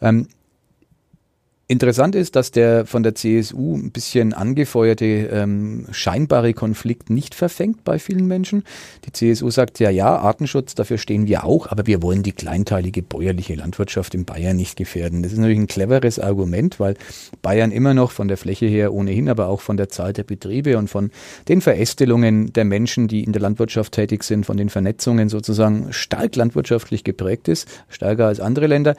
Ähm, 0.00 0.28
Interessant 1.70 2.14
ist, 2.14 2.34
dass 2.34 2.50
der 2.50 2.86
von 2.86 3.02
der 3.02 3.14
CSU 3.14 3.76
ein 3.76 3.90
bisschen 3.90 4.32
angefeuerte 4.32 5.04
ähm, 5.04 5.84
scheinbare 5.90 6.54
Konflikt 6.54 7.10
nicht 7.10 7.34
verfängt 7.34 7.84
bei 7.84 7.98
vielen 7.98 8.26
Menschen. 8.26 8.64
Die 9.04 9.12
CSU 9.12 9.50
sagt 9.50 9.78
ja, 9.78 9.90
ja, 9.90 10.16
Artenschutz, 10.16 10.74
dafür 10.74 10.96
stehen 10.96 11.26
wir 11.26 11.44
auch, 11.44 11.66
aber 11.66 11.86
wir 11.86 12.00
wollen 12.00 12.22
die 12.22 12.32
kleinteilige 12.32 13.02
bäuerliche 13.02 13.54
Landwirtschaft 13.54 14.14
in 14.14 14.24
Bayern 14.24 14.56
nicht 14.56 14.78
gefährden. 14.78 15.22
Das 15.22 15.32
ist 15.32 15.38
natürlich 15.38 15.58
ein 15.58 15.66
cleveres 15.66 16.18
Argument, 16.18 16.80
weil 16.80 16.94
Bayern 17.42 17.70
immer 17.70 17.92
noch 17.92 18.12
von 18.12 18.28
der 18.28 18.38
Fläche 18.38 18.64
her 18.64 18.94
ohnehin, 18.94 19.28
aber 19.28 19.48
auch 19.48 19.60
von 19.60 19.76
der 19.76 19.90
Zahl 19.90 20.14
der 20.14 20.24
Betriebe 20.24 20.78
und 20.78 20.88
von 20.88 21.10
den 21.48 21.60
Verästelungen 21.60 22.50
der 22.50 22.64
Menschen, 22.64 23.08
die 23.08 23.24
in 23.24 23.34
der 23.34 23.42
Landwirtschaft 23.42 23.92
tätig 23.92 24.24
sind, 24.24 24.46
von 24.46 24.56
den 24.56 24.70
Vernetzungen 24.70 25.28
sozusagen 25.28 25.92
stark 25.92 26.34
landwirtschaftlich 26.34 27.04
geprägt 27.04 27.46
ist, 27.46 27.68
stärker 27.90 28.24
als 28.24 28.40
andere 28.40 28.68
Länder. 28.68 28.96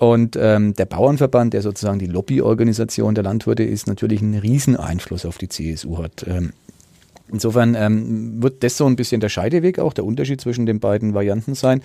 Und 0.00 0.34
ähm, 0.40 0.72
der 0.72 0.86
Bauernverband, 0.86 1.52
der 1.52 1.60
sozusagen 1.60 1.98
die 1.98 2.06
Lobbyorganisation 2.06 3.14
der 3.14 3.22
Landwirte 3.22 3.64
ist, 3.64 3.86
natürlich 3.86 4.22
einen 4.22 4.38
Rieseneinfluss 4.38 5.26
auf 5.26 5.36
die 5.36 5.50
CSU 5.50 5.98
hat. 5.98 6.24
Ähm, 6.26 6.54
insofern 7.30 7.74
ähm, 7.74 8.42
wird 8.42 8.64
das 8.64 8.78
so 8.78 8.86
ein 8.86 8.96
bisschen 8.96 9.20
der 9.20 9.28
Scheideweg 9.28 9.78
auch, 9.78 9.92
der 9.92 10.06
Unterschied 10.06 10.40
zwischen 10.40 10.64
den 10.64 10.80
beiden 10.80 11.12
Varianten 11.12 11.54
sein. 11.54 11.82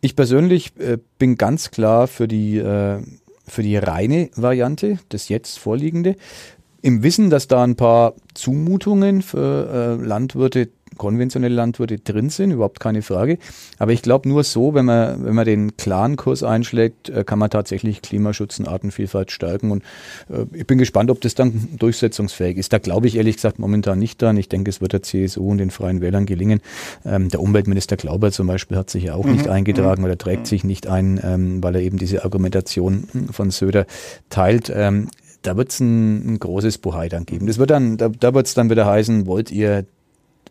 Ich 0.00 0.16
persönlich 0.16 0.72
äh, 0.78 0.96
bin 1.18 1.36
ganz 1.36 1.70
klar 1.70 2.06
für 2.06 2.26
die, 2.26 2.56
äh, 2.56 3.02
für 3.46 3.62
die 3.62 3.76
reine 3.76 4.30
Variante, 4.36 4.98
das 5.10 5.28
jetzt 5.28 5.58
vorliegende. 5.58 6.16
Im 6.80 7.02
Wissen, 7.02 7.28
dass 7.28 7.46
da 7.46 7.62
ein 7.62 7.76
paar 7.76 8.14
Zumutungen 8.32 9.20
für 9.20 9.98
äh, 10.00 10.02
Landwirte 10.02 10.70
konventionelle 10.96 11.54
Landwirte 11.54 11.98
drin 11.98 12.30
sind, 12.30 12.50
überhaupt 12.50 12.80
keine 12.80 13.02
Frage. 13.02 13.38
Aber 13.78 13.92
ich 13.92 14.02
glaube, 14.02 14.28
nur 14.28 14.44
so, 14.44 14.74
wenn 14.74 14.84
man, 14.84 15.24
wenn 15.24 15.34
man 15.34 15.44
den 15.44 15.76
klaren 15.76 16.16
Kurs 16.16 16.42
einschlägt, 16.42 17.08
äh, 17.08 17.24
kann 17.24 17.38
man 17.38 17.50
tatsächlich 17.50 18.02
Klimaschutz 18.02 18.58
und 18.58 18.68
Artenvielfalt 18.68 19.30
stärken. 19.30 19.70
Und 19.70 19.82
äh, 20.28 20.46
ich 20.52 20.66
bin 20.66 20.78
gespannt, 20.78 21.10
ob 21.10 21.20
das 21.20 21.34
dann 21.34 21.68
durchsetzungsfähig 21.78 22.56
ist. 22.56 22.72
Da 22.72 22.78
glaube 22.78 23.06
ich 23.06 23.16
ehrlich 23.16 23.36
gesagt 23.36 23.58
momentan 23.58 23.98
nicht 23.98 24.20
dran. 24.20 24.36
Ich 24.36 24.48
denke, 24.48 24.70
es 24.70 24.80
wird 24.80 24.92
der 24.92 25.02
CSU 25.02 25.50
und 25.50 25.58
den 25.58 25.70
Freien 25.70 26.00
Wählern 26.00 26.26
gelingen. 26.26 26.60
Ähm, 27.04 27.28
der 27.28 27.40
Umweltminister 27.40 27.96
Glauber 27.96 28.32
zum 28.32 28.46
Beispiel 28.46 28.76
hat 28.76 28.90
sich 28.90 29.04
ja 29.04 29.14
auch 29.14 29.24
mhm. 29.24 29.32
nicht 29.32 29.48
eingetragen 29.48 30.02
mhm. 30.02 30.06
oder 30.06 30.18
trägt 30.18 30.42
mhm. 30.42 30.46
sich 30.46 30.64
nicht 30.64 30.86
ein, 30.86 31.20
ähm, 31.22 31.62
weil 31.62 31.76
er 31.76 31.82
eben 31.82 31.98
diese 31.98 32.24
Argumentation 32.24 33.04
von 33.30 33.50
Söder 33.50 33.86
teilt. 34.30 34.72
Ähm, 34.74 35.08
da 35.44 35.56
wird 35.56 35.70
es 35.70 35.80
ein, 35.80 36.34
ein, 36.34 36.38
großes 36.38 36.78
Buhai 36.78 37.08
dann 37.08 37.26
geben. 37.26 37.46
Das 37.46 37.58
wird 37.58 37.70
dann, 37.70 37.96
da, 37.96 38.08
da 38.08 38.34
wird 38.34 38.46
es 38.46 38.54
dann 38.54 38.70
wieder 38.70 38.86
heißen, 38.86 39.26
wollt 39.26 39.50
ihr 39.50 39.84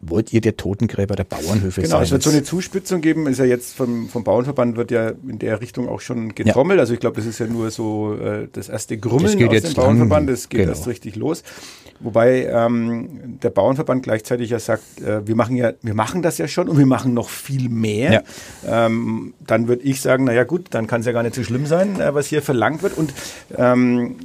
wollt 0.09 0.33
ihr 0.33 0.41
der 0.41 0.57
Totengräber 0.57 1.15
der 1.15 1.23
Bauernhöfe 1.23 1.81
genau, 1.81 1.89
sein? 1.89 1.89
Genau, 1.89 2.01
es 2.01 2.11
wird 2.11 2.23
so 2.23 2.29
eine 2.29 2.43
Zuspitzung 2.43 3.01
geben. 3.01 3.27
Ist 3.27 3.39
ja 3.39 3.45
jetzt 3.45 3.75
vom, 3.75 4.09
vom 4.09 4.23
Bauernverband 4.23 4.75
wird 4.77 4.91
ja 4.91 5.09
in 5.27 5.39
der 5.39 5.61
Richtung 5.61 5.89
auch 5.89 6.01
schon 6.01 6.35
getrommelt. 6.35 6.77
Ja. 6.77 6.81
Also 6.81 6.93
ich 6.93 6.99
glaube, 6.99 7.17
das 7.17 7.25
ist 7.25 7.39
ja 7.39 7.47
nur 7.47 7.71
so 7.71 8.15
äh, 8.15 8.47
das 8.51 8.69
erste 8.69 8.97
Grummeln 8.97 9.37
das 9.37 9.65
aus 9.65 9.73
dem 9.73 9.73
Bauernverband. 9.75 10.29
Das 10.29 10.49
geht 10.49 10.61
genau. 10.61 10.71
erst 10.71 10.87
richtig 10.87 11.15
los. 11.15 11.43
Wobei 11.99 12.45
ähm, 12.45 13.39
der 13.41 13.49
Bauernverband 13.49 14.03
gleichzeitig 14.03 14.49
ja 14.49 14.59
sagt, 14.59 15.01
äh, 15.01 15.25
wir 15.25 15.35
machen 15.35 15.55
ja, 15.55 15.73
wir 15.81 15.93
machen 15.93 16.21
das 16.21 16.37
ja 16.37 16.47
schon 16.47 16.67
und 16.67 16.77
wir 16.77 16.85
machen 16.85 17.13
noch 17.13 17.29
viel 17.29 17.69
mehr. 17.69 18.25
Ja. 18.65 18.85
Ähm, 18.85 19.33
dann 19.45 19.67
würde 19.67 19.83
ich 19.83 20.01
sagen, 20.01 20.25
naja 20.25 20.43
gut, 20.43 20.67
dann 20.71 20.87
kann 20.87 21.01
es 21.01 21.05
ja 21.05 21.13
gar 21.13 21.23
nicht 21.23 21.35
so 21.35 21.43
schlimm 21.43 21.65
sein, 21.65 21.99
äh, 21.99 22.13
was 22.13 22.27
hier 22.27 22.41
verlangt 22.41 22.83
wird. 22.83 22.97
Und 22.97 23.13
ähm, 23.57 24.15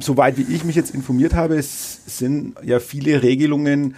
soweit 0.00 0.38
wie 0.38 0.54
ich 0.54 0.64
mich 0.64 0.76
jetzt 0.76 0.94
informiert 0.94 1.34
habe, 1.34 1.56
es 1.56 2.00
sind 2.06 2.54
ja 2.62 2.80
viele 2.80 3.22
Regelungen 3.22 3.94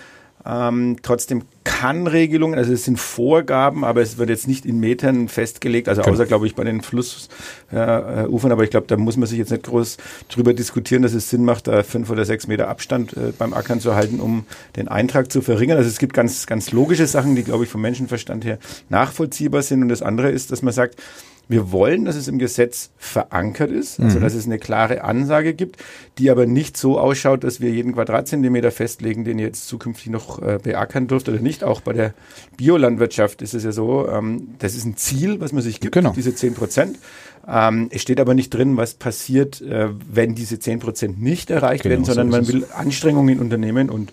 ähm, 0.46 0.96
trotzdem 1.03 1.42
kann 1.64 2.07
Regelungen, 2.07 2.59
also 2.59 2.72
es 2.72 2.85
sind 2.85 2.98
Vorgaben, 2.98 3.85
aber 3.85 4.01
es 4.01 4.16
wird 4.18 4.31
jetzt 4.31 4.48
nicht 4.48 4.64
in 4.64 4.81
Metern 4.81 5.29
festgelegt, 5.29 5.88
also 5.88 6.03
außer, 6.03 6.27
glaube 6.27 6.46
ich, 6.46 6.55
bei 6.55 6.64
den 6.64 6.81
Flussufern, 6.81 7.31
äh, 7.70 8.53
aber 8.53 8.64
ich 8.64 8.70
glaube, 8.70 8.87
da 8.87 8.96
muss 8.96 9.16
man 9.16 9.29
sich 9.29 9.38
jetzt 9.38 9.51
nicht 9.51 9.64
groß 9.64 9.98
drüber 10.29 10.55
diskutieren, 10.55 11.03
dass 11.03 11.12
es 11.12 11.29
Sinn 11.29 11.44
macht, 11.44 11.68
da 11.68 11.83
fünf 11.83 12.11
oder 12.11 12.24
sechs 12.24 12.46
Meter 12.46 12.68
Abstand 12.68 13.16
äh, 13.16 13.33
beim 13.37 13.53
Ackern 13.53 13.81
zu 13.81 13.94
halten, 13.94 14.20
um 14.20 14.46
den 14.77 14.88
Eintrag 14.88 15.31
zu 15.31 15.42
verringern. 15.42 15.77
Also 15.77 15.88
es 15.88 15.98
gibt 15.98 16.14
ganz, 16.14 16.46
ganz 16.46 16.72
logische 16.72 17.07
Sachen, 17.07 17.37
die, 17.37 17.44
glaube 17.44 17.64
ich, 17.64 17.70
vom 17.70 17.83
Menschenverstand 17.83 18.44
her 18.44 18.59
nachvollziehbar 18.88 19.62
sind. 19.62 19.83
Und 19.83 19.88
das 19.88 20.03
andere 20.03 20.31
ist, 20.31 20.51
dass 20.51 20.62
man 20.62 20.72
sagt, 20.72 20.96
Wir 21.48 21.72
wollen, 21.72 22.04
dass 22.04 22.14
es 22.14 22.28
im 22.28 22.38
Gesetz 22.38 22.90
verankert 22.98 23.70
ist, 23.70 24.00
also 24.00 24.18
mhm. 24.18 24.22
dass 24.22 24.34
es 24.34 24.44
eine 24.44 24.58
klare 24.58 25.02
Ansage 25.02 25.54
gibt, 25.54 25.76
die 26.18 26.30
aber 26.30 26.44
nicht 26.44 26.76
so 26.76 26.98
ausschaut, 26.98 27.42
dass 27.42 27.61
wir 27.61 27.70
jeden 27.70 27.94
Quadratzentimeter 27.94 28.70
festlegen, 28.70 29.24
den 29.24 29.38
ihr 29.38 29.46
jetzt 29.46 29.66
zukünftig 29.66 30.11
noch 30.11 30.42
äh, 30.42 30.58
beackern 30.62 31.06
dürft 31.06 31.28
oder 31.28 31.40
nicht. 31.40 31.64
Auch 31.64 31.80
bei 31.80 31.94
der 31.94 32.12
Biolandwirtschaft 32.58 33.40
ist 33.40 33.54
es 33.54 33.64
ja 33.64 33.72
so, 33.72 34.08
ähm, 34.08 34.48
das 34.58 34.74
ist 34.74 34.84
ein 34.84 34.96
Ziel, 34.96 35.40
was 35.40 35.52
man 35.52 35.62
sich 35.62 35.80
gibt, 35.80 35.94
genau. 35.94 36.12
diese 36.14 36.34
zehn 36.34 36.54
Prozent. 36.54 36.98
Ähm, 37.48 37.88
es 37.90 38.02
steht 38.02 38.20
aber 38.20 38.34
nicht 38.34 38.50
drin, 38.50 38.76
was 38.76 38.94
passiert, 38.94 39.62
äh, 39.62 39.88
wenn 40.06 40.34
diese 40.34 40.58
zehn 40.58 40.80
Prozent 40.80 41.20
nicht 41.20 41.50
erreicht 41.50 41.82
genau, 41.82 41.92
werden, 41.94 42.04
sondern 42.04 42.30
so 42.30 42.37
man 42.37 42.48
will 42.48 42.66
Anstrengungen 42.74 43.40
Unternehmen 43.40 43.88
und 43.88 44.12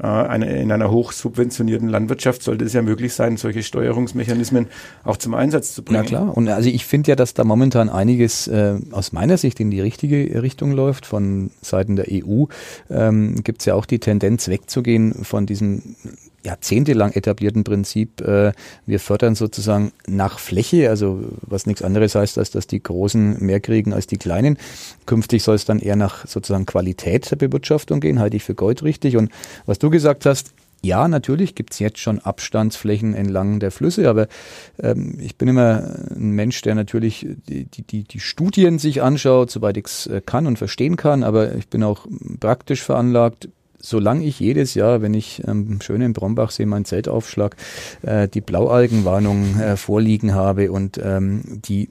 eine, 0.00 0.60
in 0.60 0.72
einer 0.72 0.90
hochsubventionierten 0.90 1.88
Landwirtschaft 1.88 2.42
sollte 2.42 2.64
es 2.64 2.72
ja 2.72 2.82
möglich 2.82 3.12
sein, 3.12 3.36
solche 3.36 3.62
Steuerungsmechanismen 3.62 4.66
auch 5.04 5.16
zum 5.16 5.34
Einsatz 5.34 5.74
zu 5.74 5.82
bringen. 5.82 6.02
Ja 6.02 6.08
klar, 6.08 6.36
und 6.36 6.48
also 6.48 6.68
ich 6.68 6.86
finde 6.86 7.10
ja, 7.10 7.16
dass 7.16 7.34
da 7.34 7.44
momentan 7.44 7.88
einiges 7.88 8.48
äh, 8.48 8.78
aus 8.92 9.12
meiner 9.12 9.36
Sicht 9.36 9.60
in 9.60 9.70
die 9.70 9.80
richtige 9.80 10.42
Richtung 10.42 10.72
läuft. 10.72 11.06
Von 11.06 11.50
Seiten 11.60 11.96
der 11.96 12.06
EU 12.10 12.46
ähm, 12.90 13.42
gibt 13.44 13.60
es 13.60 13.66
ja 13.66 13.74
auch 13.74 13.86
die 13.86 13.98
Tendenz 13.98 14.48
wegzugehen 14.48 15.24
von 15.24 15.46
diesem 15.46 15.96
jahrzehntelang 16.44 17.12
etablierten 17.12 17.64
Prinzip, 17.64 18.20
äh, 18.20 18.52
wir 18.86 19.00
fördern 19.00 19.34
sozusagen 19.34 19.92
nach 20.06 20.38
Fläche, 20.38 20.88
also 20.88 21.22
was 21.42 21.66
nichts 21.66 21.82
anderes 21.82 22.14
heißt, 22.14 22.38
als 22.38 22.50
dass 22.50 22.66
die 22.66 22.82
Großen 22.82 23.44
mehr 23.44 23.60
kriegen 23.60 23.92
als 23.92 24.06
die 24.06 24.18
Kleinen. 24.18 24.58
Künftig 25.06 25.42
soll 25.42 25.56
es 25.56 25.64
dann 25.64 25.80
eher 25.80 25.96
nach 25.96 26.26
sozusagen 26.26 26.66
Qualität 26.66 27.30
der 27.30 27.36
Bewirtschaftung 27.36 28.00
gehen, 28.00 28.18
halte 28.18 28.36
ich 28.36 28.44
für 28.44 28.54
goldrichtig. 28.54 29.16
Und 29.16 29.30
was 29.66 29.78
du 29.78 29.90
gesagt 29.90 30.26
hast, 30.26 30.52
ja, 30.82 31.08
natürlich 31.08 31.54
gibt's 31.54 31.78
jetzt 31.78 31.98
schon 31.98 32.20
Abstandsflächen 32.20 33.14
entlang 33.14 33.60
der 33.60 33.70
Flüsse, 33.70 34.08
aber 34.08 34.28
ähm, 34.82 35.18
ich 35.20 35.36
bin 35.36 35.48
immer 35.48 35.96
ein 36.10 36.30
Mensch, 36.30 36.62
der 36.62 36.74
natürlich 36.74 37.26
die, 37.48 37.66
die, 37.66 38.04
die 38.04 38.20
Studien 38.20 38.78
sich 38.78 39.02
anschaut, 39.02 39.50
soweit 39.50 39.76
ich's 39.76 40.06
äh, 40.06 40.22
kann 40.24 40.46
und 40.46 40.56
verstehen 40.56 40.96
kann, 40.96 41.22
aber 41.22 41.54
ich 41.54 41.68
bin 41.68 41.82
auch 41.82 42.06
praktisch 42.40 42.82
veranlagt, 42.82 43.50
solange 43.80 44.24
ich 44.24 44.38
jedes 44.38 44.74
Jahr, 44.74 45.02
wenn 45.02 45.14
ich 45.14 45.42
ähm, 45.46 45.80
schön 45.80 46.02
in 46.02 46.12
Brombachsee 46.12 46.66
mein 46.66 46.84
Zelt 46.84 47.08
aufschlag, 47.08 47.56
äh, 48.02 48.28
die 48.28 48.40
Blaualgenwarnung 48.40 49.58
äh, 49.58 49.76
vorliegen 49.76 50.34
habe 50.34 50.70
und 50.70 51.00
ähm, 51.02 51.42
die 51.46 51.90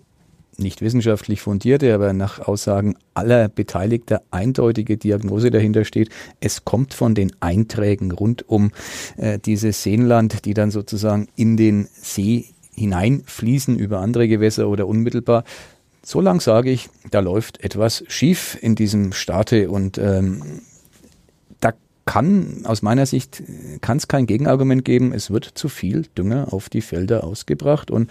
nicht 0.59 0.81
wissenschaftlich 0.81 1.41
fundierte, 1.41 1.93
aber 1.93 2.13
nach 2.13 2.39
Aussagen 2.39 2.95
aller 3.13 3.47
Beteiligter 3.47 4.21
eindeutige 4.29 4.97
Diagnose 4.97 5.51
dahinter 5.51 5.85
steht. 5.85 6.09
Es 6.39 6.65
kommt 6.65 6.93
von 6.93 7.15
den 7.15 7.31
Einträgen 7.39 8.11
rund 8.11 8.47
um 8.47 8.71
äh, 9.17 9.39
dieses 9.39 9.83
Seenland, 9.83 10.45
die 10.45 10.53
dann 10.53 10.71
sozusagen 10.71 11.27
in 11.35 11.57
den 11.57 11.87
See 11.93 12.45
hineinfließen 12.75 13.77
über 13.77 13.99
andere 13.99 14.27
Gewässer 14.27 14.69
oder 14.69 14.87
unmittelbar. 14.87 15.43
So 16.03 16.21
lang 16.21 16.39
sage 16.39 16.71
ich, 16.71 16.89
da 17.11 17.19
läuft 17.19 17.63
etwas 17.63 18.03
schief 18.07 18.57
in 18.61 18.75
diesem 18.75 19.11
Staate 19.11 19.69
und 19.69 19.97
ähm, 19.97 20.61
kann, 22.09 22.61
aus 22.63 22.81
meiner 22.81 23.05
Sicht, 23.05 23.43
kann 23.81 23.97
es 23.97 24.07
kein 24.07 24.25
Gegenargument 24.25 24.83
geben. 24.83 25.13
Es 25.13 25.29
wird 25.29 25.45
zu 25.45 25.69
viel 25.69 26.07
Dünger 26.17 26.51
auf 26.51 26.67
die 26.67 26.81
Felder 26.81 27.23
ausgebracht 27.23 27.91
und 27.91 28.09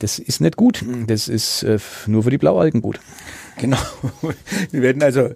das 0.00 0.18
ist 0.18 0.42
nicht 0.42 0.58
gut. 0.58 0.84
Das 1.06 1.28
ist 1.28 1.62
äh, 1.62 1.78
nur 2.06 2.24
für 2.24 2.30
die 2.30 2.36
Blaualgen 2.36 2.82
gut. 2.82 3.00
Genau. 3.56 3.78
Wir 4.70 4.82
werden 4.82 5.02
also 5.02 5.30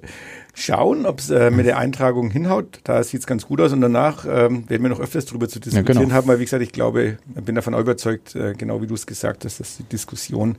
schauen, 0.52 1.06
ob 1.06 1.20
es 1.20 1.30
äh, 1.30 1.50
mit 1.50 1.64
der 1.64 1.78
Eintragung 1.78 2.30
hinhaut. 2.30 2.80
Da 2.84 3.02
sieht 3.02 3.20
es 3.20 3.26
ganz 3.26 3.46
gut 3.46 3.62
aus 3.62 3.72
und 3.72 3.80
danach 3.80 4.26
ähm, 4.26 4.68
werden 4.68 4.82
wir 4.82 4.90
noch 4.90 5.00
öfters 5.00 5.24
darüber 5.24 5.48
zu 5.48 5.58
diskutieren 5.58 5.96
ja, 5.96 6.02
genau. 6.02 6.14
haben, 6.14 6.28
weil 6.28 6.38
wie 6.38 6.44
gesagt, 6.44 6.62
ich 6.62 6.72
glaube, 6.72 7.16
bin 7.24 7.54
davon 7.54 7.72
überzeugt, 7.72 8.36
äh, 8.36 8.52
genau 8.52 8.82
wie 8.82 8.86
du 8.86 8.94
es 8.94 9.06
gesagt 9.06 9.46
hast, 9.46 9.58
dass 9.58 9.78
die 9.78 9.84
Diskussion 9.84 10.56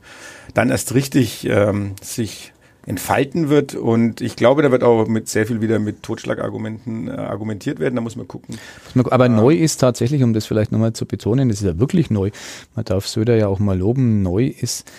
dann 0.54 0.70
erst 0.70 0.92
richtig 0.94 1.46
ähm, 1.48 1.94
sich 2.02 2.52
entfalten 2.86 3.48
wird. 3.48 3.74
Und 3.74 4.20
ich 4.20 4.36
glaube, 4.36 4.62
da 4.62 4.70
wird 4.70 4.82
auch 4.82 5.06
mit 5.06 5.28
sehr 5.28 5.46
viel 5.46 5.60
wieder 5.60 5.78
mit 5.78 6.02
Totschlagargumenten 6.02 7.08
äh, 7.08 7.12
argumentiert 7.12 7.78
werden. 7.78 7.94
Da 7.94 8.00
muss 8.00 8.16
man 8.16 8.28
gucken. 8.28 8.58
Aber 9.10 9.26
ähm, 9.26 9.36
neu 9.36 9.54
ist 9.54 9.78
tatsächlich, 9.78 10.22
um 10.22 10.32
das 10.32 10.46
vielleicht 10.46 10.72
nochmal 10.72 10.92
zu 10.92 11.06
betonen, 11.06 11.48
das 11.48 11.60
ist 11.60 11.66
ja 11.66 11.78
wirklich 11.78 12.10
neu. 12.10 12.30
Man 12.74 12.84
darf 12.84 13.06
Söder 13.06 13.36
ja 13.36 13.48
auch 13.48 13.58
mal 13.58 13.78
loben. 13.78 14.22
Neu 14.22 14.46
ist 14.46 14.90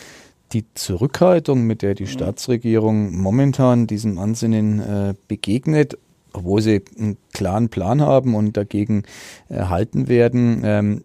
die 0.54 0.66
Zurückhaltung, 0.74 1.66
mit 1.66 1.82
der 1.82 1.96
die 1.96 2.04
mhm. 2.04 2.10
Staatsregierung 2.10 3.16
momentan 3.16 3.88
diesem 3.88 4.18
Ansinnen 4.18 4.80
äh, 4.80 5.14
begegnet, 5.28 5.98
obwohl 6.34 6.62
sie 6.62 6.84
einen 6.98 7.18
klaren 7.34 7.70
Plan 7.70 8.02
haben 8.02 8.36
und 8.36 8.58
dagegen 8.58 9.04
erhalten 9.50 10.06
äh, 10.06 10.08
werden. 10.08 10.62
Ähm, 10.64 11.04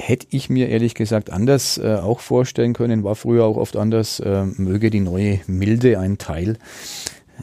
hätte 0.00 0.26
ich 0.30 0.50
mir 0.50 0.68
ehrlich 0.68 0.94
gesagt 0.94 1.30
anders 1.30 1.78
äh, 1.78 1.96
auch 1.96 2.20
vorstellen 2.20 2.72
können, 2.72 3.04
war 3.04 3.14
früher 3.14 3.44
auch 3.44 3.56
oft 3.56 3.76
anders, 3.76 4.20
äh, 4.20 4.44
möge 4.44 4.90
die 4.90 5.00
neue 5.00 5.40
Milde 5.46 5.98
ein 5.98 6.18
Teil 6.18 6.58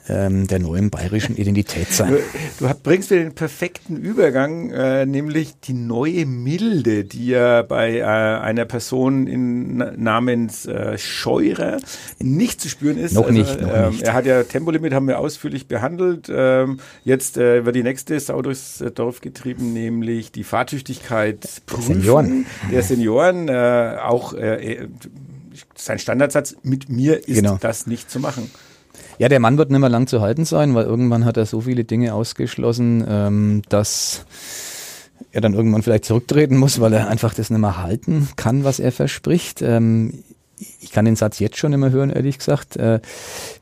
ähm, 0.07 0.47
der 0.47 0.59
neuen 0.59 0.89
bayerischen 0.89 1.35
Identität 1.35 1.91
sein. 1.91 2.17
Du, 2.59 2.67
du 2.67 2.73
bringst 2.83 3.11
mir 3.11 3.17
den 3.17 3.33
perfekten 3.33 3.97
Übergang, 3.97 4.71
äh, 4.71 5.05
nämlich 5.05 5.59
die 5.61 5.73
neue 5.73 6.25
Milde, 6.25 7.03
die 7.03 7.27
ja 7.27 7.61
bei 7.61 7.97
äh, 7.97 8.03
einer 8.03 8.65
Person 8.65 9.27
in, 9.27 9.77
namens 9.77 10.65
äh, 10.65 10.97
Scheurer 10.97 11.77
nicht 12.19 12.61
zu 12.61 12.69
spüren 12.69 12.97
ist. 12.97 13.13
Noch 13.13 13.27
also, 13.27 13.33
nicht, 13.33 13.61
noch 13.61 13.73
ähm, 13.73 13.89
nicht. 13.91 14.03
Er 14.03 14.13
hat 14.13 14.25
ja 14.25 14.43
Tempolimit, 14.43 14.93
haben 14.93 15.07
wir 15.07 15.19
ausführlich 15.19 15.67
behandelt. 15.67 16.27
Ähm, 16.29 16.79
jetzt 17.03 17.37
äh, 17.37 17.65
wird 17.65 17.75
die 17.75 17.83
nächste 17.83 18.19
Sau 18.19 18.41
durchs 18.41 18.83
Dorf 18.95 19.21
getrieben, 19.21 19.73
nämlich 19.73 20.31
die 20.31 20.43
Fahrtüchtigkeit 20.43 21.61
der 21.71 21.81
Senioren. 21.81 22.45
Der 22.71 22.83
Senioren, 22.83 23.47
äh, 23.49 23.97
auch 24.01 24.33
äh, 24.33 24.87
sein 25.75 25.99
Standardsatz, 25.99 26.55
mit 26.63 26.89
mir 26.89 27.27
ist 27.27 27.35
genau. 27.35 27.57
das 27.59 27.87
nicht 27.87 28.09
zu 28.09 28.19
machen. 28.19 28.49
Ja, 29.19 29.29
der 29.29 29.39
Mann 29.39 29.57
wird 29.57 29.71
nicht 29.71 29.79
mehr 29.79 29.89
lang 29.89 30.07
zu 30.07 30.21
halten 30.21 30.45
sein, 30.45 30.75
weil 30.75 30.85
irgendwann 30.85 31.25
hat 31.25 31.37
er 31.37 31.45
so 31.45 31.61
viele 31.61 31.83
Dinge 31.83 32.13
ausgeschlossen, 32.13 33.05
ähm, 33.07 33.61
dass 33.69 34.25
er 35.31 35.41
dann 35.41 35.53
irgendwann 35.53 35.83
vielleicht 35.83 36.05
zurücktreten 36.05 36.57
muss, 36.57 36.79
weil 36.79 36.93
er 36.93 37.09
einfach 37.09 37.33
das 37.33 37.49
nicht 37.49 37.59
mehr 37.59 37.81
halten 37.81 38.29
kann, 38.35 38.63
was 38.63 38.79
er 38.79 38.91
verspricht. 38.91 39.61
Ähm, 39.61 40.23
ich 40.79 40.91
kann 40.91 41.05
den 41.05 41.15
Satz 41.15 41.39
jetzt 41.39 41.57
schon 41.57 41.73
immer 41.73 41.91
hören, 41.91 42.09
ehrlich 42.09 42.37
gesagt. 42.37 42.77
Äh, 42.77 42.99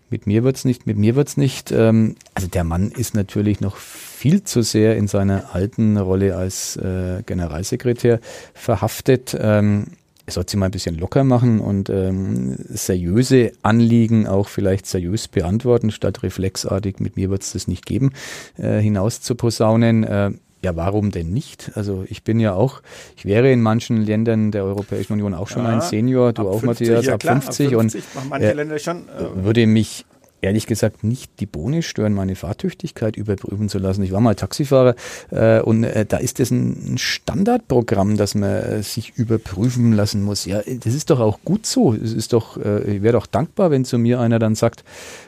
mit 0.10 0.28
mir 0.28 0.44
wird's 0.44 0.66
nicht, 0.66 0.86
mit 0.86 0.98
mir 0.98 1.16
wird's 1.16 1.36
nicht. 1.36 1.72
Ähm, 1.72 2.16
also 2.34 2.48
der 2.48 2.64
Mann 2.64 2.92
ist 2.92 3.16
natürlich 3.16 3.60
noch 3.60 3.76
viel 3.78 4.44
zu 4.44 4.62
sehr 4.62 4.96
in 4.96 5.08
seiner 5.08 5.54
alten 5.54 5.98
Rolle 5.98 6.36
als 6.38 6.78
äh, 6.78 7.24
Generalsekretär 7.26 8.20
verhaftet. 8.54 9.36
Ähm, 9.40 9.88
er 10.26 10.34
sollte 10.34 10.52
sie 10.52 10.58
mal 10.58 10.68
ein 10.68 10.72
bisschen 10.72 10.98
locker 10.98 11.24
machen 11.24 11.60
und 11.60 11.90
ähm, 11.90 12.56
seriöse 12.70 13.52
Anliegen 13.62 14.28
auch 14.28 14.48
vielleicht 14.48 14.86
seriös 14.88 15.28
beantworten, 15.28 15.92
statt 15.92 16.24
reflexartig, 16.24 17.00
mit 17.00 17.16
mir 17.16 17.30
wird 17.30 17.44
es 17.44 17.54
das 17.54 17.68
nicht 17.68 17.86
geben, 17.86 18.12
äh, 18.58 18.80
hinaus 18.80 19.22
zu 19.22 19.36
posaunen. 19.36 20.04
Äh, 20.04 20.32
ja, 20.64 20.76
warum 20.76 21.12
denn 21.12 21.32
nicht? 21.32 21.72
Also 21.76 22.06
ich 22.10 22.24
bin 22.24 22.40
ja 22.40 22.54
auch, 22.54 22.82
ich 23.16 23.26
wäre 23.26 23.52
in 23.52 23.62
manchen 23.62 24.02
Ländern 24.02 24.50
der 24.52 24.64
Europäischen 24.64 25.14
Union 25.14 25.36
auch 25.36 25.48
schon 25.48 25.64
ja, 25.64 25.70
ein 25.70 25.82
Senior, 25.82 26.34
du 26.34 26.50
auch 26.50 26.62
50, 26.62 26.66
Matthias, 26.66 27.06
ja, 27.06 27.14
ab, 27.14 27.20
klar, 27.20 27.42
50 27.42 27.68
ab 27.68 27.82
50 27.82 28.04
und 28.16 28.30
manche 28.30 28.54
Länder 28.54 28.80
schon, 28.80 29.08
äh, 29.10 29.44
würde 29.44 29.68
mich 29.68 30.06
ehrlich 30.46 30.68
gesagt 30.68 31.04
nicht 31.04 31.40
die 31.40 31.46
Bohne 31.46 31.82
stören, 31.82 32.14
meine 32.14 32.36
Fahrtüchtigkeit 32.36 33.18
überprüfen 33.18 33.68
zu 33.68 33.80
lassen. 33.80 34.04
Ich 34.04 34.12
war 34.12 34.22
mal 34.22 34.36
Taxifahrer 34.36 34.96
äh, 35.32 35.60
und 35.60 35.84
äh, 35.84 36.06
da 36.06 36.18
ist 36.18 36.40
das 36.40 36.52
ein 36.52 36.98
Standardprogramm, 36.98 38.16
dass 38.16 38.36
man 38.36 38.50
äh, 38.50 38.84
sich 38.84 39.14
überprüfen 39.18 39.92
lassen 39.94 40.24
muss. 40.24 40.46
Ja, 40.46 40.62
das 40.62 40.94
ist 40.94 41.10
doch 41.10 41.20
auch 41.20 41.40
gut 41.44 41.66
so. 41.66 41.94
Es 41.94 42.14
ist 42.14 42.34
doch, 42.34 42.58
äh, 42.58 42.96
ich 42.96 43.02
wäre 43.02 43.14
doch 43.14 43.26
dankbar, 43.26 43.72
wenn 43.72 43.86
zu 43.86 43.98
mir 43.98 44.20
einer 44.20 44.40
dann 44.40 44.56
sagt, 44.56 44.84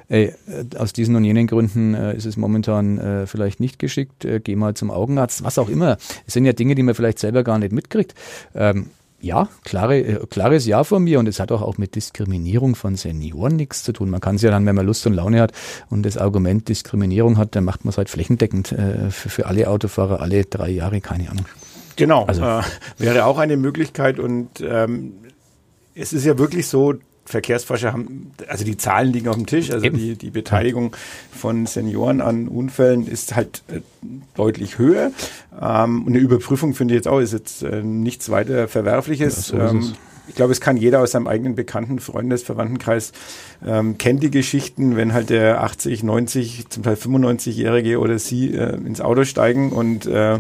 ey, 0.08 0.34
äh, 0.48 0.78
aus 0.78 0.94
diesen 0.94 1.16
und 1.16 1.24
jenen 1.24 1.48
Gründen 1.48 1.94
äh, 1.94 2.16
ist 2.16 2.26
es 2.26 2.38
momentan 2.38 2.78
vielleicht 3.26 3.60
nicht 3.60 3.80
geschickt, 3.80 4.28
geh 4.44 4.56
mal 4.56 4.74
zum 4.74 4.92
Augenarzt, 4.92 5.44
was 5.44 5.58
auch 5.58 5.70
immer. 5.70 5.98
Es 6.26 6.34
sind 6.34 6.46
ja 6.46 6.54
Dinge, 6.54 6.76
die 6.76 6.84
man 6.84 6.96
vielleicht 6.96 7.20
selber 7.20 7.44
gar 7.44 7.58
nicht 7.60 7.72
mitkriegt. 7.72 8.14
Ähm, 8.56 8.88
ja, 9.20 9.50
klare, 9.64 10.00
äh, 10.00 10.26
klares 10.30 10.66
Ja 10.66 10.84
von 10.84 11.04
mir 11.04 11.20
und 11.20 11.28
es 11.28 11.40
hat 11.40 11.52
auch, 11.52 11.62
auch 11.62 11.78
mit 11.78 11.96
Diskriminierung 11.96 12.76
von 12.76 12.96
Senioren 12.96 13.56
nichts 13.56 13.84
zu 13.84 13.92
tun. 13.92 14.10
Man 14.10 14.22
kann 14.22 14.36
es 14.36 14.42
ja 14.42 14.52
dann, 14.52 14.66
wenn 14.66 14.76
man 14.76 14.86
Lust 14.86 15.06
und 15.08 15.14
Laune 15.14 15.42
hat 15.42 15.54
und 15.90 16.06
das 16.06 16.18
Argument 16.18 16.68
Diskriminierung 16.68 17.38
hat, 17.38 17.56
dann 17.56 17.64
macht 17.64 17.86
man 17.86 17.90
es 17.90 17.98
halt 17.98 18.10
flächendeckend 18.10 18.72
äh, 18.72 19.10
für, 19.10 19.30
für 19.30 19.46
alle 19.48 19.70
Autofahrer 19.70 20.22
alle 20.22 20.46
drei 20.46 20.70
Jahre, 20.70 21.02
keine 21.02 21.30
Ahnung. 21.32 21.46
Genau, 21.96 22.26
also, 22.26 22.44
äh, 22.44 22.62
wäre 23.00 23.26
auch 23.26 23.40
eine 23.40 23.58
Möglichkeit 23.58 24.20
und 24.20 24.62
ähm, 24.62 25.14
es 25.96 26.14
ist 26.14 26.26
ja 26.26 26.38
wirklich 26.38 26.68
so, 26.68 26.94
Verkehrsforscher 27.28 27.92
haben, 27.92 28.32
also 28.48 28.64
die 28.64 28.78
Zahlen 28.78 29.12
liegen 29.12 29.28
auf 29.28 29.36
dem 29.36 29.46
Tisch, 29.46 29.72
also 29.72 29.90
die, 29.90 30.16
die 30.16 30.30
Beteiligung 30.30 30.96
von 31.32 31.66
Senioren 31.66 32.22
an 32.22 32.48
Unfällen 32.48 33.06
ist 33.06 33.36
halt 33.36 33.64
äh, 33.68 33.82
deutlich 34.36 34.78
höher. 34.78 35.12
Ähm, 35.62 36.04
und 36.04 36.14
eine 36.14 36.20
Überprüfung 36.20 36.74
finde 36.74 36.94
ich 36.94 37.00
jetzt 37.00 37.08
auch, 37.08 37.20
ist 37.20 37.34
jetzt 37.34 37.64
äh, 37.64 37.84
nichts 37.84 38.30
weiter 38.30 38.70
Verwerfliches. 38.70 39.52
Ja, 39.52 39.70
so 39.70 39.78
ähm, 39.78 39.94
ich 40.28 40.36
glaube, 40.36 40.52
es 40.52 40.62
kann 40.62 40.78
jeder 40.78 41.02
aus 41.02 41.12
seinem 41.12 41.28
eigenen 41.28 41.56
Bekannten, 41.56 42.00
Freundes, 42.00 42.44
Verwandtenkreis 42.44 43.12
ähm, 43.66 43.98
kennt 43.98 44.24
die 44.24 44.32
Geschichten, 44.32 44.96
wenn 44.96 45.14
halt 45.14 45.30
der 45.30 45.64
80, 45.64 46.04
90, 46.04 46.70
zum 46.70 46.84
Teil 46.84 46.96
95-Jährige 46.96 48.00
oder 48.00 48.20
sie 48.20 48.54
äh, 48.54 48.76
ins 48.76 49.02
Auto 49.02 49.24
steigen 49.24 49.72
und 49.72 50.06
äh, 50.06 50.40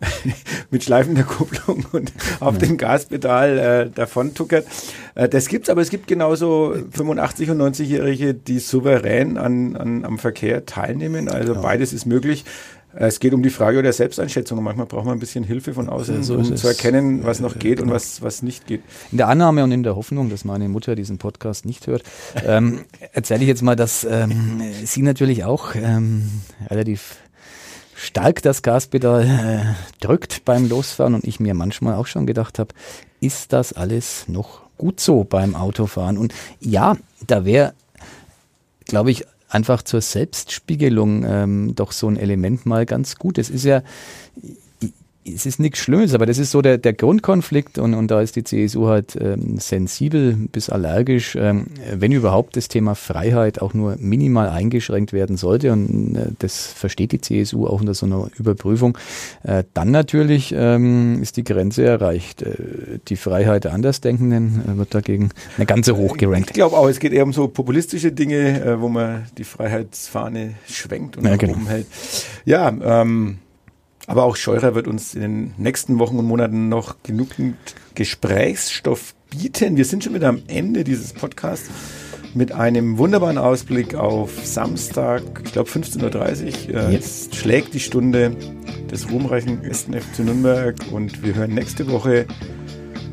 mit 0.70 0.84
schleifender 0.84 1.24
Kupplung 1.24 1.84
und 1.92 2.12
auf 2.40 2.58
dem 2.58 2.76
Gaspedal 2.76 3.58
äh, 3.58 3.90
davon 3.90 4.34
tuckert. 4.34 4.66
Äh, 5.14 5.28
das 5.28 5.48
gibt's, 5.48 5.68
aber 5.68 5.82
es 5.82 5.90
gibt 5.90 6.06
genauso 6.06 6.74
85 6.92 7.50
und 7.50 7.60
90-Jährige, 7.60 8.34
die 8.34 8.58
souverän 8.58 9.36
an, 9.36 9.76
an, 9.76 10.04
am 10.04 10.18
Verkehr 10.18 10.66
teilnehmen. 10.66 11.28
Also 11.28 11.54
ja. 11.54 11.60
beides 11.60 11.92
ist 11.92 12.06
möglich. 12.06 12.44
Es 12.92 13.20
geht 13.20 13.34
um 13.34 13.42
die 13.42 13.50
Frage 13.50 13.82
der 13.82 13.92
Selbsteinschätzung 13.92 14.58
und 14.58 14.64
manchmal 14.64 14.86
braucht 14.86 15.04
man 15.04 15.16
ein 15.16 15.20
bisschen 15.20 15.44
Hilfe 15.44 15.74
von 15.74 15.88
außen, 15.88 16.24
so 16.24 16.34
um 16.34 16.56
zu 16.56 16.66
erkennen, 16.66 17.24
was 17.24 17.38
noch 17.38 17.56
geht 17.56 17.78
genau. 17.78 17.90
und 17.90 17.94
was, 17.94 18.20
was 18.20 18.42
nicht 18.42 18.66
geht. 18.66 18.82
In 19.12 19.18
der 19.18 19.28
Annahme 19.28 19.62
und 19.62 19.70
in 19.70 19.84
der 19.84 19.94
Hoffnung, 19.94 20.28
dass 20.28 20.44
meine 20.44 20.68
Mutter 20.68 20.96
diesen 20.96 21.18
Podcast 21.18 21.66
nicht 21.66 21.86
hört, 21.86 22.02
ähm, 22.44 22.80
erzähle 23.12 23.42
ich 23.42 23.46
jetzt 23.46 23.62
mal, 23.62 23.76
dass 23.76 24.02
ähm, 24.02 24.60
sie 24.84 25.02
natürlich 25.02 25.44
auch 25.44 25.76
ähm, 25.76 26.30
relativ 26.68 27.16
stark 28.00 28.42
das 28.42 28.62
Gaspedal 28.62 29.26
äh, 29.26 29.74
drückt 30.00 30.44
beim 30.44 30.68
Losfahren 30.68 31.14
und 31.14 31.24
ich 31.24 31.38
mir 31.38 31.54
manchmal 31.54 31.94
auch 31.94 32.06
schon 32.06 32.26
gedacht 32.26 32.58
habe, 32.58 32.74
ist 33.20 33.52
das 33.52 33.72
alles 33.72 34.26
noch 34.26 34.62
gut 34.78 35.00
so 35.00 35.24
beim 35.24 35.54
Autofahren? 35.54 36.16
Und 36.16 36.32
ja, 36.60 36.96
da 37.26 37.44
wäre, 37.44 37.74
glaube 38.86 39.10
ich, 39.10 39.26
einfach 39.50 39.82
zur 39.82 40.00
Selbstspiegelung 40.00 41.24
ähm, 41.26 41.74
doch 41.74 41.92
so 41.92 42.08
ein 42.08 42.16
Element 42.16 42.64
mal 42.64 42.86
ganz 42.86 43.16
gut. 43.16 43.36
Es 43.36 43.50
ist 43.50 43.64
ja, 43.64 43.82
es 45.34 45.46
ist 45.46 45.60
nichts 45.60 45.78
Schlimmes, 45.78 46.14
aber 46.14 46.26
das 46.26 46.38
ist 46.38 46.50
so 46.50 46.62
der, 46.62 46.78
der 46.78 46.92
Grundkonflikt 46.92 47.78
und, 47.78 47.94
und 47.94 48.10
da 48.10 48.20
ist 48.20 48.36
die 48.36 48.44
CSU 48.44 48.86
halt 48.86 49.16
ähm, 49.20 49.58
sensibel 49.58 50.36
bis 50.50 50.70
allergisch, 50.70 51.36
ähm, 51.36 51.66
wenn 51.92 52.12
überhaupt 52.12 52.56
das 52.56 52.68
Thema 52.68 52.94
Freiheit 52.94 53.60
auch 53.60 53.74
nur 53.74 53.96
minimal 53.98 54.48
eingeschränkt 54.48 55.12
werden 55.12 55.36
sollte 55.36 55.72
und 55.72 56.16
äh, 56.16 56.26
das 56.38 56.66
versteht 56.66 57.12
die 57.12 57.20
CSU 57.20 57.66
auch 57.66 57.80
unter 57.80 57.94
so 57.94 58.06
einer 58.06 58.28
Überprüfung, 58.36 58.96
äh, 59.42 59.64
dann 59.74 59.90
natürlich 59.90 60.54
ähm, 60.56 61.22
ist 61.22 61.36
die 61.36 61.44
Grenze 61.44 61.84
erreicht. 61.84 62.42
Äh, 62.42 62.98
die 63.08 63.16
Freiheit 63.16 63.64
der 63.64 63.72
Andersdenkenden 63.72 64.62
äh, 64.66 64.78
wird 64.78 64.94
dagegen 64.94 65.30
eine 65.56 65.66
ganze 65.66 65.96
hoch 65.96 66.16
gerankt. 66.16 66.50
Ich 66.50 66.54
glaube 66.54 66.76
auch, 66.76 66.88
es 66.88 67.00
geht 67.00 67.12
eher 67.12 67.24
um 67.24 67.32
so 67.32 67.48
populistische 67.48 68.12
Dinge, 68.12 68.62
äh, 68.62 68.80
wo 68.80 68.88
man 68.88 69.26
die 69.38 69.44
Freiheitsfahne 69.44 70.54
schwenkt 70.68 71.16
und 71.16 71.24
ja, 71.24 71.36
genau. 71.36 71.54
oben 71.54 71.66
hält. 71.66 71.86
Ja, 72.44 72.68
ähm, 72.68 73.38
aber 74.10 74.24
auch 74.24 74.34
Scheurer 74.34 74.74
wird 74.74 74.88
uns 74.88 75.14
in 75.14 75.20
den 75.20 75.54
nächsten 75.56 76.00
Wochen 76.00 76.18
und 76.18 76.24
Monaten 76.24 76.68
noch 76.68 76.96
genügend 77.04 77.56
Gesprächsstoff 77.94 79.14
bieten. 79.30 79.76
Wir 79.76 79.84
sind 79.84 80.02
schon 80.02 80.14
wieder 80.14 80.28
am 80.28 80.42
Ende 80.48 80.82
dieses 80.82 81.12
Podcasts 81.12 81.70
mit 82.34 82.50
einem 82.50 82.98
wunderbaren 82.98 83.38
Ausblick 83.38 83.94
auf 83.94 84.44
Samstag, 84.44 85.22
ich 85.44 85.52
glaube 85.52 85.70
15.30 85.70 86.72
Uhr. 86.72 86.88
Äh, 86.88 86.92
jetzt 86.92 87.36
schlägt 87.36 87.72
die 87.72 87.78
Stunde 87.78 88.36
des 88.90 89.08
ruhmreichen 89.12 89.64
1. 89.64 89.82
FC 89.82 90.24
Nürnberg 90.24 90.74
und 90.90 91.22
wir 91.22 91.36
hören 91.36 91.54
nächste 91.54 91.88
Woche 91.88 92.26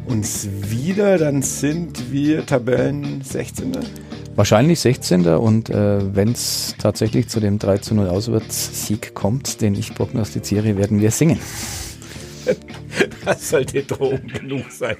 uns 0.07 0.49
wieder. 0.63 1.19
Dann 1.19 1.43
sind 1.43 2.11
wir 2.11 2.43
Tabellen 2.47 3.21
16. 3.21 3.71
Wahrscheinlich 4.37 4.79
16. 4.81 5.25
Und 5.25 5.71
äh, 5.71 6.15
wenn 6.15 6.31
es 6.31 6.75
tatsächlich 6.77 7.27
zu 7.27 7.39
dem 7.39 7.57
3 7.57 7.79
zu 7.79 7.95
0 7.95 8.07
Auswärtssieg 8.07 9.15
kommt, 9.15 9.61
den 9.61 9.73
ich 9.73 9.95
prognostiziere, 9.95 10.77
werden 10.77 11.01
wir 11.01 11.11
singen. 11.11 11.39
Das 13.25 13.49
sollte 13.49 13.83
Drohung 13.83 14.25
genug 14.25 14.71
sein. 14.71 14.95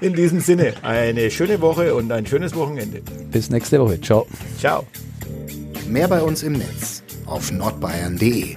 In 0.00 0.12
diesem 0.12 0.40
Sinne, 0.40 0.74
eine 0.82 1.30
schöne 1.30 1.60
Woche 1.60 1.94
und 1.94 2.10
ein 2.10 2.26
schönes 2.26 2.54
Wochenende. 2.56 3.00
Bis 3.30 3.50
nächste 3.50 3.80
Woche. 3.80 4.00
Ciao. 4.00 4.26
Ciao. 4.58 4.84
Mehr 5.86 6.08
bei 6.08 6.20
uns 6.20 6.42
im 6.42 6.54
Netz 6.54 7.04
auf 7.24 7.52
nordbayern.de 7.52 8.56